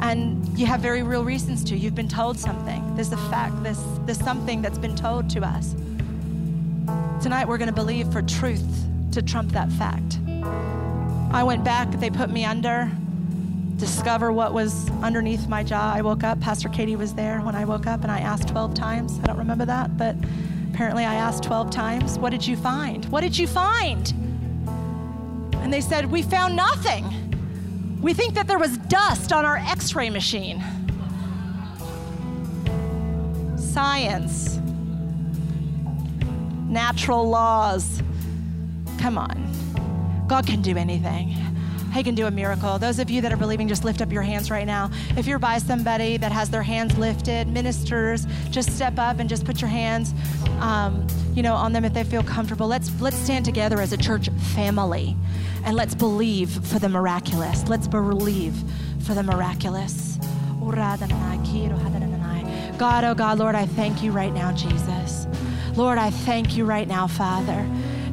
and 0.00 0.46
you 0.58 0.66
have 0.66 0.80
very 0.80 1.02
real 1.02 1.24
reasons 1.24 1.64
to, 1.64 1.76
you've 1.76 1.94
been 1.94 2.08
told 2.08 2.38
something. 2.38 2.94
There's 2.94 3.12
a 3.12 3.16
fact, 3.16 3.62
there's, 3.62 3.82
there's 4.04 4.20
something 4.20 4.62
that's 4.62 4.78
been 4.78 4.94
told 4.94 5.28
to 5.30 5.40
us. 5.40 5.74
Tonight 7.22 7.48
we're 7.48 7.58
going 7.58 7.68
to 7.68 7.74
believe 7.74 8.12
for 8.12 8.22
truth 8.22 8.66
to 9.12 9.22
trump 9.22 9.52
that 9.52 9.70
fact. 9.72 10.18
I 11.32 11.42
went 11.42 11.64
back, 11.64 11.90
they 11.92 12.10
put 12.10 12.30
me 12.30 12.44
under, 12.44 12.90
discover 13.78 14.32
what 14.32 14.52
was 14.52 14.90
underneath 15.02 15.48
my 15.48 15.62
jaw. 15.62 15.92
I 15.94 16.02
woke 16.02 16.24
up, 16.24 16.40
Pastor 16.40 16.68
Katie 16.68 16.96
was 16.96 17.14
there 17.14 17.40
when 17.40 17.54
I 17.54 17.64
woke 17.64 17.86
up, 17.86 18.02
and 18.02 18.10
I 18.10 18.18
asked 18.18 18.48
12 18.48 18.74
times. 18.74 19.18
I 19.22 19.26
don't 19.26 19.38
remember 19.38 19.64
that, 19.64 19.96
but 19.96 20.16
apparently 20.72 21.04
I 21.04 21.14
asked 21.14 21.44
12 21.44 21.70
times, 21.70 22.18
What 22.18 22.30
did 22.30 22.46
you 22.46 22.56
find? 22.56 23.04
What 23.06 23.22
did 23.22 23.38
you 23.38 23.46
find? 23.46 24.12
And 25.62 25.72
they 25.72 25.80
said, 25.80 26.10
We 26.10 26.22
found 26.22 26.56
nothing. 26.56 27.06
We 28.02 28.12
think 28.12 28.34
that 28.34 28.46
there 28.46 28.58
was 28.58 28.76
dust 28.78 29.32
on 29.32 29.44
our 29.44 29.56
x 29.56 29.94
ray 29.94 30.10
machine. 30.10 30.62
Science, 33.56 34.58
natural 36.68 37.28
laws 37.28 38.02
Come 38.98 39.16
on. 39.16 40.26
God 40.26 40.46
can 40.46 40.60
do 40.60 40.76
anything. 40.76 41.34
He 41.92 42.02
can 42.02 42.14
do 42.14 42.26
a 42.26 42.30
miracle. 42.30 42.78
Those 42.78 42.98
of 42.98 43.10
you 43.10 43.20
that 43.22 43.32
are 43.32 43.36
believing, 43.36 43.68
just 43.68 43.84
lift 43.84 44.00
up 44.00 44.12
your 44.12 44.22
hands 44.22 44.50
right 44.50 44.66
now. 44.66 44.90
If 45.16 45.26
you're 45.26 45.38
by 45.38 45.58
somebody 45.58 46.16
that 46.16 46.32
has 46.32 46.50
their 46.50 46.62
hands 46.62 46.96
lifted, 46.98 47.48
ministers, 47.48 48.26
just 48.50 48.74
step 48.74 48.98
up 48.98 49.18
and 49.18 49.28
just 49.28 49.44
put 49.44 49.60
your 49.60 49.70
hands, 49.70 50.14
um, 50.60 51.06
you 51.34 51.42
know, 51.42 51.54
on 51.54 51.72
them 51.72 51.84
if 51.84 51.94
they 51.94 52.04
feel 52.04 52.22
comfortable. 52.22 52.66
Let's 52.66 52.90
let's 53.00 53.16
stand 53.16 53.44
together 53.44 53.80
as 53.80 53.92
a 53.92 53.96
church 53.96 54.28
family, 54.54 55.16
and 55.64 55.76
let's 55.76 55.94
believe 55.94 56.50
for 56.66 56.78
the 56.78 56.88
miraculous. 56.88 57.66
Let's 57.68 57.88
believe 57.88 58.54
for 59.00 59.14
the 59.14 59.22
miraculous. 59.22 60.18
God, 62.78 63.04
oh 63.04 63.14
God, 63.14 63.38
Lord, 63.38 63.54
I 63.54 63.66
thank 63.66 64.02
you 64.02 64.12
right 64.12 64.32
now, 64.32 64.52
Jesus. 64.52 65.26
Lord, 65.76 65.98
I 65.98 66.10
thank 66.10 66.56
you 66.56 66.64
right 66.64 66.86
now, 66.86 67.06
Father 67.06 67.66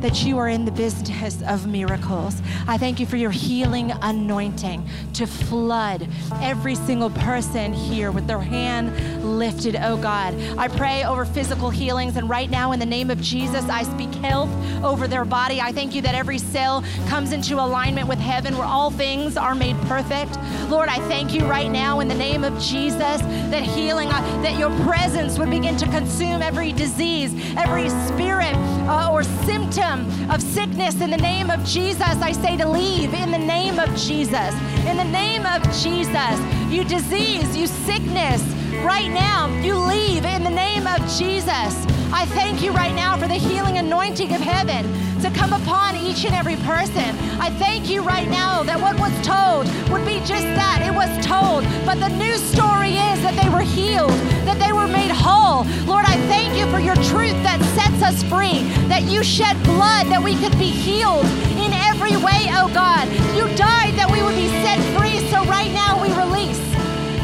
that 0.05 0.23
you 0.23 0.37
are 0.37 0.47
in 0.47 0.65
the 0.65 0.71
business 0.71 1.41
of 1.47 1.65
miracles. 1.65 2.39
I 2.67 2.79
thank 2.79 2.99
you 2.99 3.05
for 3.05 3.15
your 3.15 3.29
healing 3.29 3.91
anointing 4.01 4.89
to 5.15 5.25
flood 5.25 6.07
every 6.41 6.75
single 6.75 7.09
person 7.09 7.71
here 7.71 8.11
with 8.11 8.27
their 8.27 8.39
hand 8.39 8.93
lifted, 9.23 9.77
oh 9.77 9.95
God. 9.97 10.35
I 10.57 10.67
pray 10.67 11.03
over 11.05 11.25
physical 11.25 11.69
healings, 11.69 12.17
and 12.17 12.29
right 12.29 12.49
now, 12.49 12.73
in 12.73 12.79
the 12.79 12.85
name 12.85 13.09
of 13.09 13.21
Jesus, 13.21 13.63
I 13.69 13.83
speak 13.83 14.13
health 14.15 14.49
over 14.83 15.07
their 15.07 15.25
body. 15.25 15.61
I 15.61 15.71
thank 15.71 15.95
you 15.95 16.01
that 16.01 16.15
every 16.15 16.37
cell 16.37 16.83
comes 17.07 17.31
into 17.31 17.55
alignment 17.55 18.07
with 18.07 18.19
heaven 18.19 18.57
where 18.57 18.67
all 18.67 18.91
things 18.91 19.37
are 19.37 19.55
made 19.55 19.77
perfect. 19.83 20.37
Lord, 20.69 20.89
I 20.89 20.97
thank 21.07 21.33
you 21.33 21.45
right 21.45 21.71
now 21.71 22.01
in 22.01 22.07
the 22.07 22.15
name 22.15 22.43
of 22.43 22.53
Jesus 22.59 23.21
that 23.21 23.63
healing, 23.63 24.09
uh, 24.09 24.21
that 24.41 24.59
your 24.59 24.69
presence 24.83 25.39
would 25.39 25.49
begin 25.49 25.77
to 25.77 25.85
consume 25.87 26.41
every 26.41 26.73
disease, 26.73 27.33
every 27.57 27.89
spirit 28.07 28.55
uh, 28.87 29.11
or 29.11 29.23
symptom 29.23 30.29
of 30.29 30.41
sickness. 30.41 30.99
In 31.01 31.09
the 31.09 31.17
name 31.17 31.49
of 31.49 31.63
Jesus, 31.63 32.01
I 32.01 32.31
say 32.31 32.57
to 32.57 32.67
leave 32.67 33.13
in 33.13 33.31
the 33.31 33.37
name 33.37 33.79
of 33.79 33.89
Jesus. 33.95 34.53
In 34.85 34.97
the 34.97 35.04
name 35.11 35.45
of 35.45 35.61
Jesus, 35.81 36.39
you 36.69 36.83
disease, 36.83 37.55
you 37.55 37.67
sickness, 37.67 38.41
right 38.83 39.09
now, 39.09 39.47
you 39.61 39.77
leave 39.77 40.25
in 40.25 40.43
the 40.43 40.49
name 40.49 40.87
of 40.87 40.99
Jesus. 41.17 41.94
I 42.15 42.25
thank 42.27 42.63
you 42.63 42.71
right 42.71 42.95
now 42.95 43.17
for 43.17 43.27
the 43.27 43.33
healing 43.33 43.77
anointing 43.77 44.33
of 44.33 44.39
heaven 44.39 44.87
to 45.21 45.29
come 45.31 45.51
upon 45.51 45.97
each 45.97 46.23
and 46.23 46.33
every 46.33 46.55
person. 46.63 47.11
I 47.43 47.49
thank 47.59 47.89
you 47.89 48.01
right 48.03 48.29
now 48.29 48.63
that 48.63 48.79
what 48.79 48.97
was 48.97 49.11
told 49.19 49.67
would 49.91 50.05
be 50.05 50.23
just 50.23 50.47
that 50.55 50.79
it 50.79 50.95
was 50.95 51.11
told. 51.19 51.67
But 51.85 51.99
the 51.99 52.07
new 52.15 52.37
story 52.37 52.95
is 52.95 53.19
that 53.19 53.35
they 53.35 53.49
were 53.51 53.67
healed, 53.67 54.15
that 54.47 54.55
they 54.63 54.71
were 54.71 54.87
made 54.87 55.11
whole. 55.11 55.67
Lord, 55.83 56.05
I 56.07 56.15
thank 56.31 56.57
you 56.57 56.63
for 56.71 56.79
your 56.79 56.95
truth 57.11 57.35
that 57.43 57.59
sets 57.75 57.99
us 57.99 58.23
free, 58.31 58.63
that 58.87 59.03
you 59.11 59.21
shed 59.21 59.61
blood 59.67 60.07
that 60.07 60.23
we 60.23 60.39
could 60.39 60.57
be 60.57 60.71
healed 60.71 61.27
in 61.59 61.75
every 61.91 62.15
way, 62.15 62.47
oh 62.55 62.71
God. 62.71 63.11
You 63.35 63.43
died 63.59 63.91
that 63.99 64.07
we 64.07 64.23
would 64.23 64.39
be 64.39 64.47
set 64.63 64.79
free. 64.95 65.19
So 65.27 65.43
right 65.51 65.71
now 65.75 65.99
we 65.99 66.07
release 66.15 66.63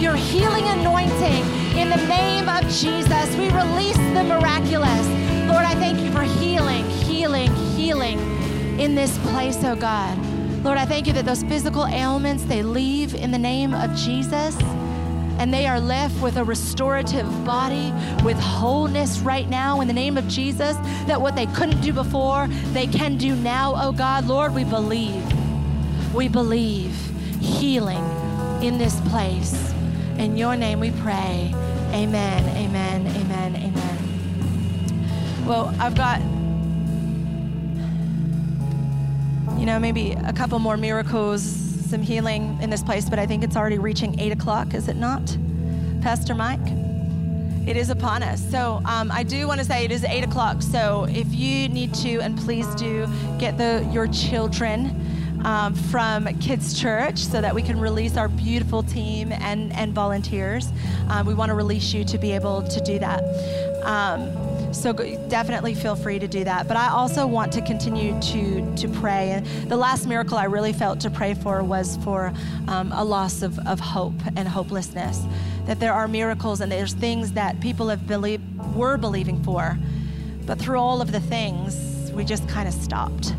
your 0.04 0.19
healing 0.19 0.67
anointing 0.67 1.61
in 1.75 1.89
the 1.89 2.07
name 2.07 2.49
of 2.49 2.62
Jesus. 2.69 3.36
We 3.36 3.49
release 3.49 3.97
the 3.97 4.23
miraculous. 4.23 5.07
Lord, 5.47 5.65
I 5.65 5.73
thank 5.75 5.99
you 5.99 6.12
for 6.12 6.21
healing, 6.21 6.86
healing, 6.89 7.53
healing 7.75 8.19
in 8.79 8.95
this 8.95 9.17
place, 9.29 9.57
oh 9.63 9.75
God. 9.75 10.17
Lord, 10.63 10.77
I 10.77 10.86
thank 10.86 11.07
you 11.07 11.13
that 11.13 11.25
those 11.25 11.43
physical 11.43 11.86
ailments, 11.88 12.43
they 12.43 12.62
leave 12.62 13.15
in 13.15 13.31
the 13.31 13.39
name 13.39 13.73
of 13.73 13.95
Jesus 13.95 14.55
and 15.39 15.53
they 15.53 15.65
are 15.65 15.79
left 15.79 16.21
with 16.21 16.38
a 16.38 16.43
restorative 16.43 17.27
body, 17.45 17.91
with 18.23 18.38
wholeness 18.38 19.19
right 19.19 19.49
now 19.49 19.81
in 19.81 19.88
the 19.88 19.93
name 19.93 20.17
of 20.17 20.27
Jesus, 20.27 20.77
that 21.07 21.19
what 21.19 21.36
they 21.36 21.47
couldn't 21.47 21.81
do 21.81 21.93
before, 21.93 22.47
they 22.73 22.86
can 22.86 23.17
do 23.17 23.36
now, 23.36 23.73
oh 23.75 23.91
God. 23.91 24.27
Lord, 24.27 24.53
we 24.53 24.63
believe. 24.63 25.23
We 26.13 26.27
believe 26.27 26.95
healing 27.39 28.03
in 28.62 28.77
this 28.77 28.99
place. 29.10 29.73
In 30.21 30.38
your 30.38 30.55
name 30.55 30.79
we 30.79 30.91
pray. 30.91 31.51
Amen, 31.91 32.43
amen, 32.55 33.07
amen, 33.07 33.55
amen. 33.55 35.47
Well, 35.47 35.73
I've 35.79 35.95
got, 35.95 36.21
you 39.60 39.65
know, 39.65 39.79
maybe 39.79 40.12
a 40.12 40.31
couple 40.31 40.60
more 40.60 40.77
miracles, 40.77 41.41
some 41.41 42.03
healing 42.03 42.55
in 42.62 42.69
this 42.69 42.84
place, 42.84 43.10
but 43.10 43.17
I 43.17 43.25
think 43.25 43.43
it's 43.43 43.55
already 43.55 43.79
reaching 43.79 44.19
8 44.19 44.31
o'clock, 44.31 44.75
is 44.75 44.88
it 44.88 44.95
not, 44.95 45.36
Pastor 46.03 46.36
Mike? 46.36 46.60
It 47.67 47.75
is 47.75 47.89
upon 47.89 48.21
us. 48.21 48.47
So 48.51 48.79
um, 48.86 49.12
I 49.12 49.23
do 49.23 49.47
want 49.47 49.60
to 49.60 49.65
say 49.65 49.86
it 49.86 49.91
is 49.91 50.03
8 50.03 50.23
o'clock. 50.23 50.62
So 50.62 51.07
if 51.10 51.34
you 51.34 51.67
need 51.67 51.95
to, 51.95 52.19
and 52.19 52.38
please 52.38 52.67
do, 52.75 53.07
get 53.39 53.57
the 53.57 53.89
your 53.91 54.05
children 54.05 55.11
um, 55.43 55.73
from 55.73 56.27
Kids 56.39 56.80
Church 56.80 57.19
so 57.19 57.41
that 57.41 57.54
we 57.54 57.62
can 57.62 57.80
release 57.80 58.17
our 58.17 58.27
beautiful 58.27 58.84
team 58.84 59.32
and, 59.32 59.73
and 59.73 59.93
volunteers. 59.93 60.69
Um, 61.10 61.25
we 61.25 61.34
want 61.34 61.49
to 61.49 61.56
release 61.56 61.93
you 61.93 62.04
to 62.06 62.17
be 62.17 62.32
able 62.32 62.62
to 62.63 62.82
do 62.82 62.99
that. 62.99 63.23
Um, 63.84 64.32
so 64.73 64.93
definitely 64.93 65.73
feel 65.73 65.95
free 65.95 66.19
to 66.19 66.27
do 66.27 66.43
that. 66.43 66.67
But 66.67 66.77
I 66.77 66.89
also 66.89 67.27
want 67.27 67.51
to 67.54 67.62
continue 67.62 68.19
to 68.21 68.75
to 68.75 68.88
pray. 68.88 69.32
And 69.32 69.45
the 69.69 69.75
last 69.75 70.08
miracle 70.08 70.38
I 70.38 70.45
really 70.45 70.73
felt 70.73 70.99
to 71.01 71.10
pray 71.10 71.34
for 71.34 71.63
was 71.63 71.97
for 71.97 72.34
um, 72.67 72.91
a 72.93 73.04
loss 73.04 73.41
of, 73.41 73.60
of 73.67 73.80
hope 73.80 74.15
and 74.36 74.47
hopelessness. 74.47 75.23
That 75.65 75.80
there 75.80 75.93
are 75.93 76.08
miracles 76.08 76.62
and 76.62 76.71
there's 76.71 76.93
things 76.93 77.34
that 77.34 77.60
people 77.60 77.89
have 77.89 78.08
believed 78.08 78.43
were 78.75 78.97
believing 78.97 79.43
for, 79.43 79.77
but 80.45 80.58
through 80.58 80.80
all 80.80 81.01
of 81.01 81.12
the 81.12 81.19
things, 81.19 82.12
we 82.13 82.23
just 82.23 82.47
kind 82.47 82.67
of 82.67 82.73
stopped 82.73 83.34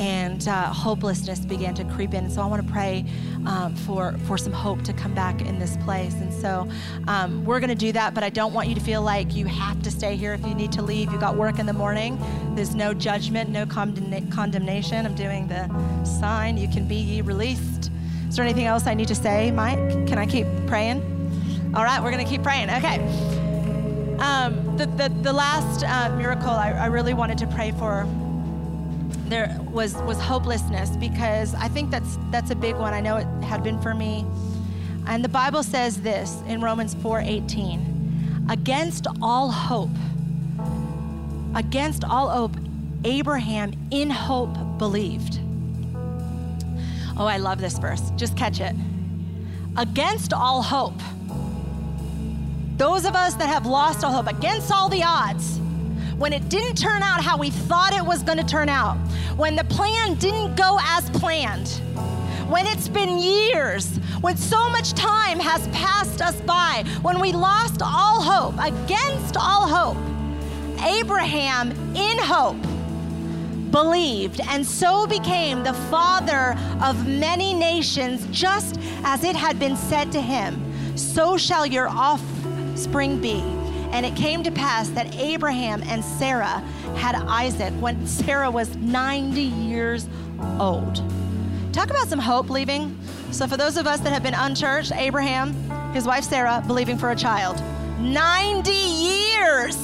and 0.00 0.48
uh, 0.48 0.72
hopelessness 0.72 1.40
began 1.40 1.74
to 1.74 1.84
creep 1.84 2.14
in. 2.14 2.30
So 2.30 2.40
I 2.40 2.46
want 2.46 2.66
to 2.66 2.72
pray 2.72 3.04
um, 3.46 3.76
for 3.76 4.16
for 4.26 4.38
some 4.38 4.52
hope 4.52 4.82
to 4.84 4.94
come 4.94 5.14
back 5.14 5.42
in 5.42 5.58
this 5.58 5.76
place. 5.84 6.14
And 6.14 6.32
so 6.32 6.66
um, 7.06 7.44
we're 7.44 7.60
going 7.60 7.68
to 7.68 7.74
do 7.74 7.92
that, 7.92 8.14
but 8.14 8.24
I 8.24 8.30
don't 8.30 8.54
want 8.54 8.68
you 8.68 8.74
to 8.74 8.80
feel 8.80 9.02
like 9.02 9.34
you 9.34 9.44
have 9.44 9.82
to 9.82 9.90
stay 9.90 10.16
here 10.16 10.32
if 10.32 10.44
you 10.44 10.54
need 10.54 10.72
to 10.72 10.82
leave. 10.82 11.12
You 11.12 11.20
got 11.20 11.36
work 11.36 11.58
in 11.58 11.66
the 11.66 11.74
morning. 11.74 12.18
There's 12.54 12.74
no 12.74 12.94
judgment, 12.94 13.50
no 13.50 13.66
condemn- 13.66 14.30
condemnation. 14.30 15.04
I'm 15.04 15.14
doing 15.14 15.46
the 15.48 15.68
sign. 16.04 16.56
You 16.56 16.68
can 16.68 16.88
be 16.88 16.96
ye 16.96 17.20
released. 17.20 17.90
Is 18.26 18.36
there 18.36 18.44
anything 18.44 18.66
else 18.66 18.86
I 18.86 18.94
need 18.94 19.08
to 19.08 19.14
say, 19.14 19.50
Mike? 19.50 19.78
Can 20.06 20.16
I 20.16 20.24
keep 20.24 20.46
praying? 20.66 21.02
All 21.74 21.84
right, 21.84 22.02
we're 22.02 22.10
going 22.10 22.24
to 22.24 22.30
keep 22.30 22.42
praying. 22.42 22.70
Okay. 22.70 22.96
Um, 24.18 24.76
the, 24.76 24.86
the, 24.86 25.08
the 25.22 25.32
last 25.32 25.84
uh, 25.84 26.14
miracle 26.16 26.50
I, 26.50 26.70
I 26.72 26.86
really 26.86 27.14
wanted 27.14 27.38
to 27.38 27.46
pray 27.46 27.72
for 27.72 28.06
there 29.30 29.56
was 29.72 29.94
was 30.02 30.20
hopelessness 30.20 30.90
because 30.96 31.54
I 31.54 31.68
think 31.68 31.90
that's 31.90 32.18
that's 32.30 32.50
a 32.50 32.54
big 32.54 32.74
one. 32.74 32.92
I 32.92 33.00
know 33.00 33.16
it 33.16 33.26
had 33.44 33.62
been 33.62 33.80
for 33.80 33.94
me. 33.94 34.26
And 35.06 35.24
the 35.24 35.28
Bible 35.28 35.62
says 35.62 36.02
this 36.02 36.42
in 36.46 36.60
Romans 36.60 36.94
4:18. 36.96 38.50
Against 38.50 39.06
all 39.22 39.50
hope, 39.50 39.96
against 41.54 42.04
all 42.04 42.28
hope, 42.28 42.56
Abraham 43.04 43.72
in 43.90 44.10
hope 44.10 44.56
believed. 44.78 45.38
Oh, 47.16 47.26
I 47.26 47.36
love 47.36 47.60
this 47.60 47.78
verse. 47.78 48.10
Just 48.16 48.36
catch 48.36 48.60
it. 48.60 48.74
Against 49.76 50.32
all 50.32 50.62
hope. 50.62 51.00
Those 52.76 53.04
of 53.04 53.14
us 53.14 53.34
that 53.34 53.46
have 53.46 53.66
lost 53.66 54.04
all 54.04 54.12
hope, 54.12 54.26
against 54.26 54.72
all 54.72 54.88
the 54.88 55.02
odds, 55.02 55.59
when 56.20 56.34
it 56.34 56.46
didn't 56.50 56.76
turn 56.76 57.02
out 57.02 57.24
how 57.24 57.38
we 57.38 57.48
thought 57.48 57.94
it 57.94 58.04
was 58.04 58.22
going 58.22 58.36
to 58.36 58.44
turn 58.44 58.68
out, 58.68 58.94
when 59.38 59.56
the 59.56 59.64
plan 59.64 60.14
didn't 60.16 60.54
go 60.54 60.78
as 60.82 61.08
planned, 61.18 61.68
when 62.50 62.66
it's 62.66 62.88
been 62.88 63.18
years, 63.18 63.96
when 64.20 64.36
so 64.36 64.68
much 64.68 64.92
time 64.92 65.40
has 65.40 65.66
passed 65.68 66.20
us 66.20 66.38
by, 66.42 66.84
when 67.00 67.18
we 67.20 67.32
lost 67.32 67.80
all 67.80 68.20
hope, 68.20 68.54
against 68.62 69.38
all 69.38 69.66
hope, 69.66 69.96
Abraham, 70.84 71.70
in 71.96 72.18
hope, 72.18 72.60
believed 73.70 74.42
and 74.42 74.66
so 74.66 75.06
became 75.06 75.62
the 75.62 75.72
father 75.88 76.54
of 76.82 77.08
many 77.08 77.54
nations, 77.54 78.26
just 78.30 78.78
as 79.04 79.24
it 79.24 79.34
had 79.34 79.58
been 79.58 79.74
said 79.74 80.12
to 80.12 80.20
him, 80.20 80.60
So 80.98 81.38
shall 81.38 81.64
your 81.64 81.88
offspring 81.88 83.22
be. 83.22 83.59
And 83.92 84.06
it 84.06 84.14
came 84.16 84.42
to 84.44 84.50
pass 84.50 84.88
that 84.90 85.14
Abraham 85.16 85.82
and 85.84 86.04
Sarah 86.04 86.62
had 86.96 87.14
Isaac 87.14 87.72
when 87.74 88.06
Sarah 88.06 88.50
was 88.50 88.76
90 88.76 89.40
years 89.40 90.08
old. 90.58 91.02
Talk 91.72 91.90
about 91.90 92.08
some 92.08 92.18
hope 92.18 92.50
leaving. 92.50 92.98
So, 93.30 93.46
for 93.46 93.56
those 93.56 93.76
of 93.76 93.86
us 93.86 94.00
that 94.00 94.12
have 94.12 94.22
been 94.22 94.34
unchurched, 94.34 94.92
Abraham, 94.92 95.54
his 95.92 96.04
wife 96.04 96.24
Sarah, 96.24 96.62
believing 96.66 96.98
for 96.98 97.10
a 97.10 97.16
child. 97.16 97.62
90 98.00 98.72
years. 98.72 99.76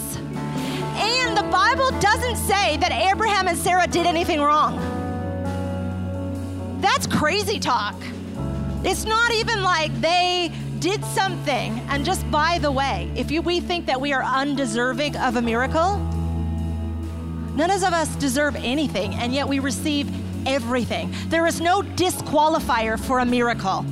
And 0.99 1.37
the 1.37 1.45
Bible 1.45 1.90
doesn't 2.01 2.37
say 2.37 2.77
that 2.79 2.90
Abraham 2.90 3.47
and 3.47 3.57
Sarah 3.57 3.87
did 3.87 4.07
anything 4.07 4.40
wrong. 4.40 4.79
That's 6.81 7.07
crazy 7.07 7.61
talk. 7.61 7.95
It's 8.83 9.05
not 9.05 9.33
even 9.33 9.62
like 9.62 9.92
they 10.01 10.53
did 10.87 11.05
something. 11.05 11.81
And 11.88 12.05
just 12.05 12.31
by 12.31 12.61
the 12.61 12.70
way, 12.70 13.11
if 13.16 13.33
you, 13.33 13.42
we 13.42 13.59
think 13.59 13.87
that 13.87 14.01
we 14.01 14.12
are 14.12 14.22
undeserving 14.22 15.16
of 15.16 15.35
a 15.35 15.42
miracle, 15.42 15.96
none 17.57 17.72
of 17.72 17.83
us 17.83 18.14
deserve 18.14 18.55
anything, 18.55 19.12
and 19.16 19.35
yet 19.35 19.49
we 19.49 19.59
receive 19.59 20.09
everything. 20.46 21.12
There 21.27 21.44
is 21.44 21.61
no 21.61 21.83
disqualifier 21.83 23.01
for 23.01 23.18
a 23.18 23.27
miracle. 23.27 23.85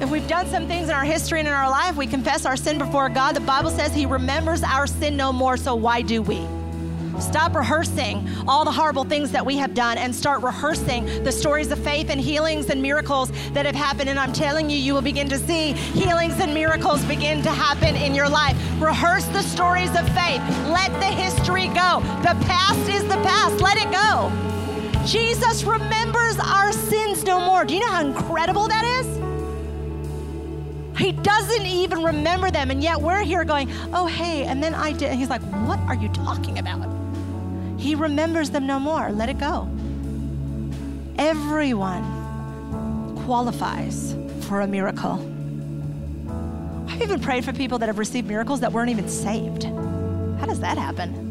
If 0.00 0.08
we've 0.10 0.28
done 0.28 0.46
some 0.46 0.68
things 0.68 0.88
in 0.88 0.94
our 0.94 1.02
history 1.02 1.40
and 1.40 1.48
in 1.48 1.54
our 1.54 1.68
life, 1.68 1.96
we 1.96 2.06
confess 2.06 2.46
our 2.46 2.56
sin 2.56 2.78
before 2.78 3.08
God. 3.08 3.34
The 3.34 3.40
Bible 3.40 3.70
says 3.70 3.92
He 3.92 4.06
remembers 4.06 4.62
our 4.62 4.86
sin 4.86 5.16
no 5.16 5.32
more, 5.32 5.56
so 5.56 5.74
why 5.74 6.02
do 6.02 6.22
we? 6.22 6.46
Stop 7.20 7.54
rehearsing 7.54 8.28
all 8.46 8.64
the 8.64 8.72
horrible 8.72 9.04
things 9.04 9.30
that 9.32 9.44
we 9.44 9.56
have 9.58 9.74
done 9.74 9.98
and 9.98 10.14
start 10.14 10.42
rehearsing 10.42 11.04
the 11.24 11.32
stories 11.32 11.70
of 11.70 11.78
faith 11.78 12.10
and 12.10 12.20
healings 12.20 12.70
and 12.70 12.80
miracles 12.80 13.30
that 13.52 13.66
have 13.66 13.74
happened. 13.74 14.08
And 14.08 14.18
I'm 14.18 14.32
telling 14.32 14.70
you, 14.70 14.76
you 14.76 14.94
will 14.94 15.02
begin 15.02 15.28
to 15.28 15.38
see 15.38 15.72
healings 15.72 16.40
and 16.40 16.54
miracles 16.54 17.04
begin 17.04 17.42
to 17.42 17.50
happen 17.50 17.96
in 17.96 18.14
your 18.14 18.28
life. 18.28 18.56
Rehearse 18.80 19.26
the 19.26 19.42
stories 19.42 19.90
of 19.90 20.06
faith. 20.10 20.40
Let 20.68 20.90
the 21.00 21.06
history 21.06 21.68
go. 21.68 22.00
The 22.22 22.36
past 22.46 22.88
is 22.88 23.02
the 23.02 23.20
past. 23.22 23.60
Let 23.60 23.76
it 23.76 23.90
go. 23.90 24.32
Jesus 25.06 25.64
remembers 25.64 26.38
our 26.38 26.72
sins 26.72 27.24
no 27.24 27.40
more. 27.40 27.64
Do 27.64 27.74
you 27.74 27.80
know 27.80 27.90
how 27.90 28.06
incredible 28.06 28.68
that 28.68 28.84
is? 28.84 29.06
He 30.98 31.12
doesn't 31.12 31.64
even 31.64 32.02
remember 32.02 32.50
them, 32.50 32.70
and 32.70 32.82
yet 32.82 33.00
we're 33.00 33.22
here 33.22 33.44
going, 33.44 33.70
oh, 33.92 34.06
hey, 34.06 34.44
and 34.44 34.62
then 34.62 34.74
I 34.74 34.92
did. 34.92 35.10
And 35.10 35.18
he's 35.18 35.30
like, 35.30 35.42
what 35.66 35.78
are 35.80 35.94
you 35.94 36.08
talking 36.08 36.58
about? 36.58 36.97
He 37.78 37.94
remembers 37.94 38.50
them 38.50 38.66
no 38.66 38.78
more. 38.78 39.10
Let 39.12 39.28
it 39.28 39.38
go. 39.38 39.68
Everyone 41.16 42.04
qualifies 43.24 44.14
for 44.42 44.60
a 44.60 44.66
miracle. 44.66 45.24
I've 46.88 47.02
even 47.02 47.20
prayed 47.20 47.44
for 47.44 47.52
people 47.52 47.78
that 47.78 47.86
have 47.86 47.98
received 47.98 48.28
miracles 48.28 48.60
that 48.60 48.72
weren't 48.72 48.90
even 48.90 49.08
saved. 49.08 49.64
How 49.64 50.46
does 50.46 50.60
that 50.60 50.78
happen? 50.78 51.28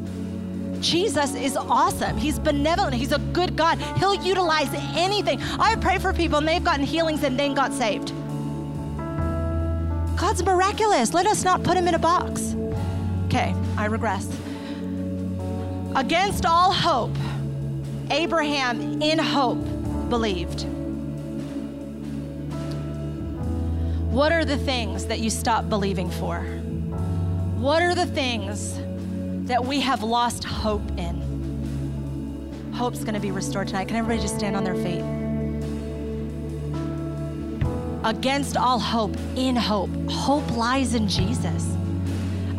Jesus 0.82 1.36
is 1.36 1.58
awesome. 1.58 2.18
He's 2.18 2.40
benevolent. 2.40 2.94
He's 2.94 3.12
a 3.12 3.20
good 3.34 3.56
God. 3.56 3.80
He'll 3.98 4.24
utilize 4.24 4.70
anything. 4.96 5.42
I 5.60 5.76
pray 5.76 5.98
for 5.98 6.14
people 6.14 6.38
and 6.38 6.48
they've 6.48 6.64
gotten 6.64 6.86
healings 6.86 7.24
and 7.24 7.38
then 7.40 7.54
got 7.54 7.74
saved. 7.74 8.14
God's 10.18 10.44
miraculous. 10.44 11.14
Let 11.14 11.26
us 11.28 11.44
not 11.44 11.64
put 11.64 11.78
him 11.78 11.88
in 11.88 11.96
a 11.96 12.00
box. 12.00 12.56
Okay, 13.26 13.56
I 13.78 13.86
regress. 13.86 14.28
Against 15.96 16.46
all 16.46 16.72
hope, 16.72 17.16
Abraham 18.12 19.02
in 19.02 19.20
hope 19.20 19.64
believed. 20.10 20.66
What 24.12 24.32
are 24.32 24.46
the 24.46 24.58
things 24.58 25.06
that 25.08 25.20
you 25.20 25.30
stop 25.30 25.70
believing 25.70 26.10
for? 26.10 26.40
What 27.58 27.82
are 27.82 27.96
the 27.96 28.06
things 28.06 28.80
that 29.48 29.64
we 29.64 29.80
have 29.82 30.04
lost 30.04 30.44
hope 30.44 30.88
in? 30.98 32.72
Hope's 32.74 33.00
going 33.00 33.16
to 33.16 33.20
be 33.20 33.32
restored 33.32 33.68
tonight. 33.68 33.88
Can 33.88 33.98
everybody 33.98 34.22
just 34.22 34.38
stand 34.38 34.56
on 34.56 34.64
their 34.64 34.76
feet? 34.76 35.04
Against 38.04 38.56
all 38.58 38.80
hope, 38.80 39.16
in 39.36 39.56
hope. 39.56 39.90
Hope 40.10 40.50
lies 40.56 40.94
in 40.94 41.08
Jesus 41.08 41.77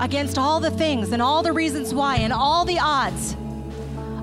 against 0.01 0.39
all 0.39 0.61
the 0.61 0.71
things 0.71 1.13
and 1.13 1.21
all 1.21 1.43
the 1.43 1.53
reasons 1.53 1.93
why 1.93 2.17
and 2.17 2.33
all 2.33 2.65
the 2.65 2.79
odds. 2.79 3.37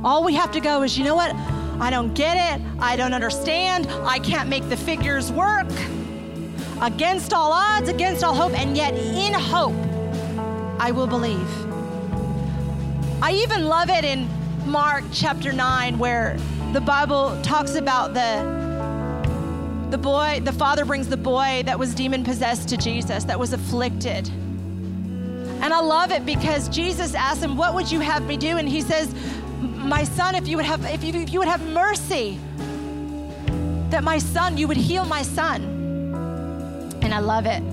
All 0.03 0.23
we 0.23 0.35
have 0.35 0.51
to 0.51 0.59
go 0.59 0.83
is, 0.83 0.97
you 0.97 1.03
know 1.03 1.15
what? 1.15 1.35
I 1.79 1.89
don't 1.89 2.13
get 2.13 2.55
it. 2.55 2.65
I 2.79 2.95
don't 2.95 3.13
understand. 3.13 3.87
I 4.03 4.19
can't 4.19 4.47
make 4.47 4.69
the 4.69 4.77
figures 4.77 5.31
work. 5.31 5.67
Against 6.81 7.33
all 7.33 7.51
odds, 7.51 7.89
against 7.89 8.23
all 8.23 8.33
hope, 8.33 8.53
and 8.53 8.77
yet 8.77 8.93
in 8.93 9.33
hope, 9.33 9.75
I 10.79 10.91
will 10.91 11.07
believe. 11.07 11.49
I 13.21 13.31
even 13.31 13.65
love 13.65 13.89
it 13.89 14.05
in 14.05 14.29
Mark 14.65 15.03
chapter 15.11 15.51
9 15.51 15.97
where 15.97 16.37
the 16.73 16.81
Bible 16.81 17.39
talks 17.43 17.75
about 17.75 18.13
the 18.13 18.55
the 19.89 19.97
boy, 19.97 20.41
the 20.43 20.51
father 20.51 20.83
brings 20.83 21.07
the 21.07 21.17
boy 21.17 21.63
that 21.65 21.77
was 21.77 21.93
demon 21.93 22.23
possessed 22.23 22.67
to 22.69 22.77
Jesus, 22.77 23.23
that 23.25 23.39
was 23.39 23.53
afflicted. 23.53 24.29
And 25.65 25.73
I 25.73 25.79
love 25.79 26.11
it 26.11 26.27
because 26.27 26.69
Jesus 26.69 27.15
asked 27.15 27.41
him, 27.41 27.57
What 27.57 27.73
would 27.73 27.91
you 27.91 27.99
have 27.99 28.23
me 28.27 28.37
do? 28.37 28.57
And 28.57 28.69
he 28.69 28.81
says, 28.81 29.11
My 29.59 30.03
son, 30.03 30.35
if 30.35 30.47
you 30.47 30.57
would 30.57 30.65
have, 30.67 30.85
if 30.85 31.03
you, 31.03 31.11
if 31.15 31.33
you 31.33 31.39
would 31.39 31.47
have 31.47 31.65
mercy, 31.69 32.37
that 33.89 34.03
my 34.03 34.19
son, 34.19 34.59
you 34.59 34.67
would 34.67 34.77
heal 34.77 35.05
my 35.05 35.23
son. 35.23 35.63
And 37.01 37.15
I 37.15 37.17
love 37.17 37.47
it 37.47 37.63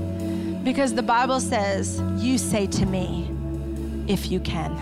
because 0.65 0.95
the 0.95 1.03
Bible 1.03 1.39
says, 1.39 2.01
You 2.17 2.39
say 2.39 2.67
to 2.69 2.87
me, 2.87 3.31
if 4.09 4.31
you 4.31 4.41
can. 4.41 4.73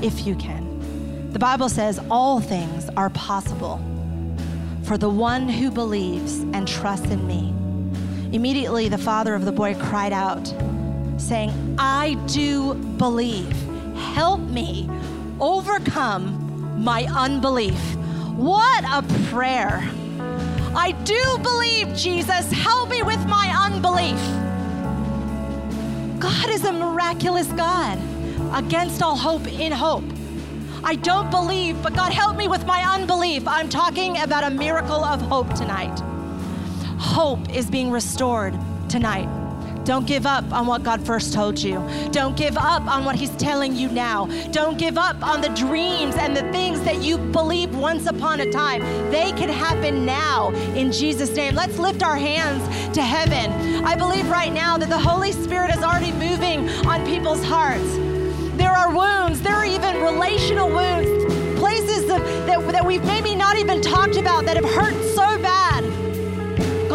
If 0.00 0.26
you 0.26 0.36
can. 0.36 1.30
The 1.34 1.38
Bible 1.38 1.68
says, 1.68 2.00
All 2.10 2.40
things 2.40 2.88
are 2.96 3.10
possible 3.10 3.82
for 4.84 4.96
the 4.96 5.10
one 5.10 5.50
who 5.50 5.70
believes 5.70 6.38
and 6.38 6.66
trusts 6.66 7.10
in 7.10 7.26
me. 7.26 7.52
Immediately, 8.34 8.88
the 8.88 8.96
father 8.96 9.34
of 9.34 9.44
the 9.44 9.52
boy 9.52 9.74
cried 9.74 10.14
out 10.14 10.50
saying, 11.24 11.76
I 11.78 12.14
do 12.26 12.74
believe. 12.74 13.50
Help 14.14 14.40
me 14.40 14.88
overcome 15.40 16.82
my 16.84 17.04
unbelief. 17.04 17.80
What 18.36 18.84
a 18.84 19.02
prayer! 19.30 19.82
I 20.76 20.92
do 21.04 21.38
believe, 21.42 21.94
Jesus. 21.94 22.52
Help 22.52 22.90
me 22.90 23.02
with 23.02 23.24
my 23.26 23.48
unbelief. 23.56 24.20
God 26.20 26.50
is 26.50 26.64
a 26.64 26.72
miraculous 26.72 27.46
God 27.48 27.98
against 28.52 29.02
all 29.02 29.16
hope 29.16 29.46
in 29.46 29.72
hope. 29.72 30.04
I 30.82 30.96
don't 30.96 31.30
believe, 31.30 31.80
but 31.82 31.94
God 31.94 32.12
help 32.12 32.36
me 32.36 32.48
with 32.48 32.66
my 32.66 32.82
unbelief. 32.82 33.48
I'm 33.48 33.70
talking 33.70 34.18
about 34.18 34.44
a 34.44 34.50
miracle 34.50 35.02
of 35.04 35.22
hope 35.22 35.54
tonight. 35.54 35.98
Hope 36.98 37.54
is 37.54 37.70
being 37.70 37.90
restored 37.90 38.54
tonight. 38.88 39.43
Don't 39.84 40.06
give 40.06 40.24
up 40.24 40.50
on 40.52 40.66
what 40.66 40.82
God 40.82 41.04
first 41.04 41.34
told 41.34 41.62
you. 41.62 41.86
Don't 42.10 42.36
give 42.36 42.56
up 42.56 42.86
on 42.86 43.04
what 43.04 43.16
He's 43.16 43.34
telling 43.36 43.76
you 43.76 43.90
now. 43.90 44.26
Don't 44.50 44.78
give 44.78 44.96
up 44.96 45.22
on 45.22 45.42
the 45.42 45.50
dreams 45.50 46.14
and 46.16 46.34
the 46.34 46.50
things 46.52 46.80
that 46.82 47.02
you 47.02 47.18
believed 47.18 47.74
once 47.74 48.06
upon 48.06 48.40
a 48.40 48.50
time. 48.50 48.80
They 49.10 49.32
can 49.32 49.50
happen 49.50 50.06
now 50.06 50.50
in 50.74 50.90
Jesus' 50.90 51.34
name. 51.36 51.54
Let's 51.54 51.78
lift 51.78 52.02
our 52.02 52.16
hands 52.16 52.62
to 52.94 53.02
heaven. 53.02 53.84
I 53.84 53.94
believe 53.94 54.28
right 54.30 54.52
now 54.52 54.78
that 54.78 54.88
the 54.88 54.98
Holy 54.98 55.32
Spirit 55.32 55.70
is 55.74 55.82
already 55.82 56.12
moving 56.12 56.68
on 56.86 57.04
people's 57.04 57.44
hearts. 57.44 57.96
There 58.56 58.70
are 58.70 58.94
wounds, 58.94 59.42
there 59.42 59.54
are 59.54 59.66
even 59.66 60.00
relational 60.00 60.68
wounds, 60.70 61.60
places 61.60 62.06
that, 62.06 62.22
that, 62.46 62.72
that 62.72 62.86
we've 62.86 63.04
maybe 63.04 63.34
not 63.34 63.56
even 63.56 63.82
talked 63.82 64.16
about 64.16 64.46
that 64.46 64.56
have 64.56 64.64
hurt 64.64 64.94
so 65.14 65.38
bad. 65.42 65.83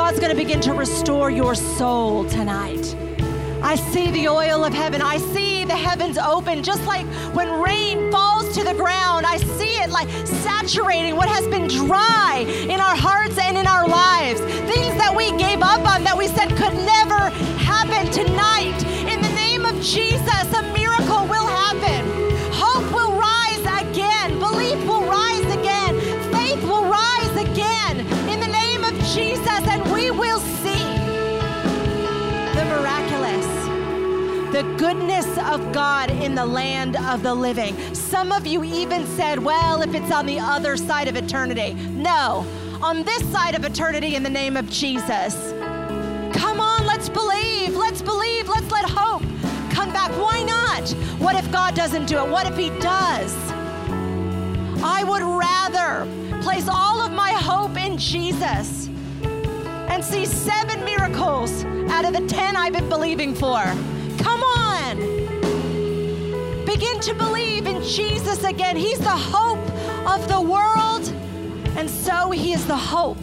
God's 0.10 0.22
going 0.22 0.36
to 0.36 0.44
begin 0.44 0.60
to 0.62 0.74
restore 0.74 1.30
your 1.30 1.54
soul 1.54 2.26
tonight. 2.26 2.96
I 3.62 3.76
see 3.76 4.10
the 4.10 4.28
oil 4.28 4.66
of 4.66 4.74
heaven. 4.74 5.04
I 5.04 5.20
see 5.20 5.66
the 5.66 5.76
heavens 5.76 6.18
open, 6.18 6.64
just 6.64 6.84
like 6.88 7.06
when 7.36 7.62
rain 7.62 8.12
falls 8.12 8.52
to 8.58 8.64
the 8.64 8.74
ground. 8.74 9.28
I 9.28 9.38
see 9.38 9.76
it 9.84 9.92
like 9.92 10.10
saturating 10.26 11.16
what 11.16 11.30
has 11.30 11.46
been 11.50 11.68
dry 11.68 12.44
in 12.64 12.80
our 12.80 12.96
hearts 12.96 13.38
and 13.38 13.56
in 13.56 13.68
our 13.68 13.88
lives. 13.88 14.40
Things 14.42 14.98
that 14.98 15.14
we 15.16 15.30
gave 15.38 15.62
up 15.62 15.86
on 15.88 16.04
that 16.06 16.18
we 16.18 16.26
said 16.26 16.50
could 16.58 16.74
never 16.74 17.30
happen 17.62 18.12
tonight. 18.12 18.82
In 19.06 19.22
the 19.22 19.30
name 19.36 19.64
of 19.64 19.80
Jesus, 19.80 20.69
the 34.60 34.76
goodness 34.76 35.26
of 35.38 35.72
God 35.72 36.12
in 36.12 36.36
the 36.36 36.46
land 36.46 36.98
of 36.98 37.24
the 37.24 37.34
living. 37.34 37.78
Some 37.96 38.34
of 38.34 38.46
you 38.46 38.62
even 38.66 39.08
said, 39.08 39.40
well, 39.40 39.82
if 39.82 39.96
it's 39.96 40.12
on 40.12 40.26
the 40.26 40.38
other 40.38 40.76
side 40.76 41.08
of 41.08 41.16
eternity. 41.16 41.76
No, 41.92 42.46
on 42.82 43.04
this 43.04 43.26
side 43.32 43.56
of 43.56 43.64
eternity 43.64 44.16
in 44.16 44.24
the 44.24 44.30
name 44.30 44.58
of 44.58 44.70
Jesus. 44.70 45.54
Come 46.38 46.60
on, 46.60 46.86
let's 46.86 47.08
believe. 47.08 47.74
Let's 47.74 48.02
believe. 48.02 48.50
Let's 48.50 48.70
let 48.70 48.84
hope 48.84 49.22
come 49.72 49.94
back. 49.94 50.12
Why 50.20 50.44
not? 50.44 50.90
What 51.22 51.38
if 51.38 51.50
God 51.54 51.74
doesn't 51.74 52.08
do 52.08 52.18
it? 52.18 52.30
What 52.30 52.46
if 52.46 52.58
He 52.58 52.68
does? 52.82 53.34
I 54.84 55.06
would 55.08 55.24
rather 55.24 56.06
place 56.42 56.68
all 56.68 57.00
of 57.00 57.14
my 57.14 57.32
hope 57.32 57.78
in 57.78 57.98
Jesus 57.98 58.90
and 59.24 60.04
see 60.04 60.26
seven 60.26 60.84
miracles 60.84 61.64
out 61.90 62.04
of 62.04 62.12
the 62.12 62.28
10 62.28 62.58
I've 62.58 62.74
been 62.74 62.90
believing 62.90 63.34
for. 63.34 63.64
Begin 66.70 67.00
to 67.00 67.16
believe 67.16 67.66
in 67.66 67.82
Jesus 67.82 68.44
again. 68.44 68.76
He's 68.76 69.00
the 69.00 69.10
hope 69.10 69.58
of 70.08 70.28
the 70.28 70.40
world, 70.40 71.12
and 71.76 71.90
so 71.90 72.30
He 72.30 72.54
is 72.54 72.64
the 72.68 72.78
hope 72.78 73.18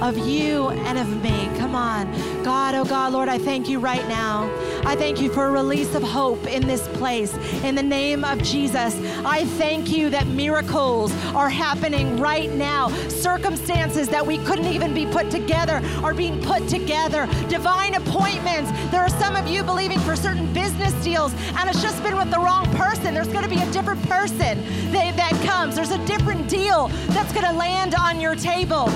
of 0.00 0.16
you 0.16 0.68
and 0.68 0.96
of 0.96 1.08
me. 1.20 1.50
Come 1.58 1.74
on. 1.74 2.06
God, 2.44 2.76
oh 2.76 2.84
God, 2.84 3.12
Lord, 3.12 3.28
I 3.28 3.36
thank 3.36 3.68
you 3.68 3.80
right 3.80 4.06
now. 4.08 4.48
I 4.84 4.96
thank 4.96 5.20
you 5.20 5.30
for 5.30 5.46
a 5.46 5.50
release 5.50 5.94
of 5.94 6.02
hope 6.02 6.46
in 6.46 6.66
this 6.66 6.86
place. 6.88 7.34
In 7.62 7.74
the 7.74 7.82
name 7.82 8.24
of 8.24 8.42
Jesus, 8.42 8.94
I 9.24 9.44
thank 9.44 9.90
you 9.90 10.10
that 10.10 10.26
miracles 10.26 11.12
are 11.34 11.48
happening 11.48 12.18
right 12.18 12.50
now. 12.52 12.88
Circumstances 13.08 14.08
that 14.08 14.26
we 14.26 14.38
couldn't 14.38 14.66
even 14.66 14.94
be 14.94 15.06
put 15.06 15.30
together 15.30 15.82
are 16.02 16.14
being 16.14 16.40
put 16.42 16.68
together. 16.68 17.26
Divine 17.48 17.94
appointments. 17.94 18.70
There 18.90 19.00
are 19.00 19.10
some 19.10 19.36
of 19.36 19.46
you 19.48 19.62
believing 19.62 19.98
for 20.00 20.16
certain 20.16 20.52
business 20.52 20.92
deals, 21.04 21.34
and 21.56 21.68
it's 21.68 21.82
just 21.82 22.02
been 22.02 22.16
with 22.16 22.30
the 22.30 22.38
wrong 22.38 22.64
person. 22.76 23.14
There's 23.14 23.28
going 23.28 23.44
to 23.44 23.50
be 23.50 23.60
a 23.60 23.70
different 23.70 24.02
person 24.08 24.62
that, 24.92 25.16
that 25.16 25.32
comes. 25.44 25.76
There's 25.76 25.90
a 25.90 26.04
different 26.06 26.48
deal 26.48 26.88
that's 27.08 27.32
going 27.32 27.46
to 27.46 27.52
land 27.52 27.94
on 27.94 28.20
your 28.20 28.34
table. 28.34 28.86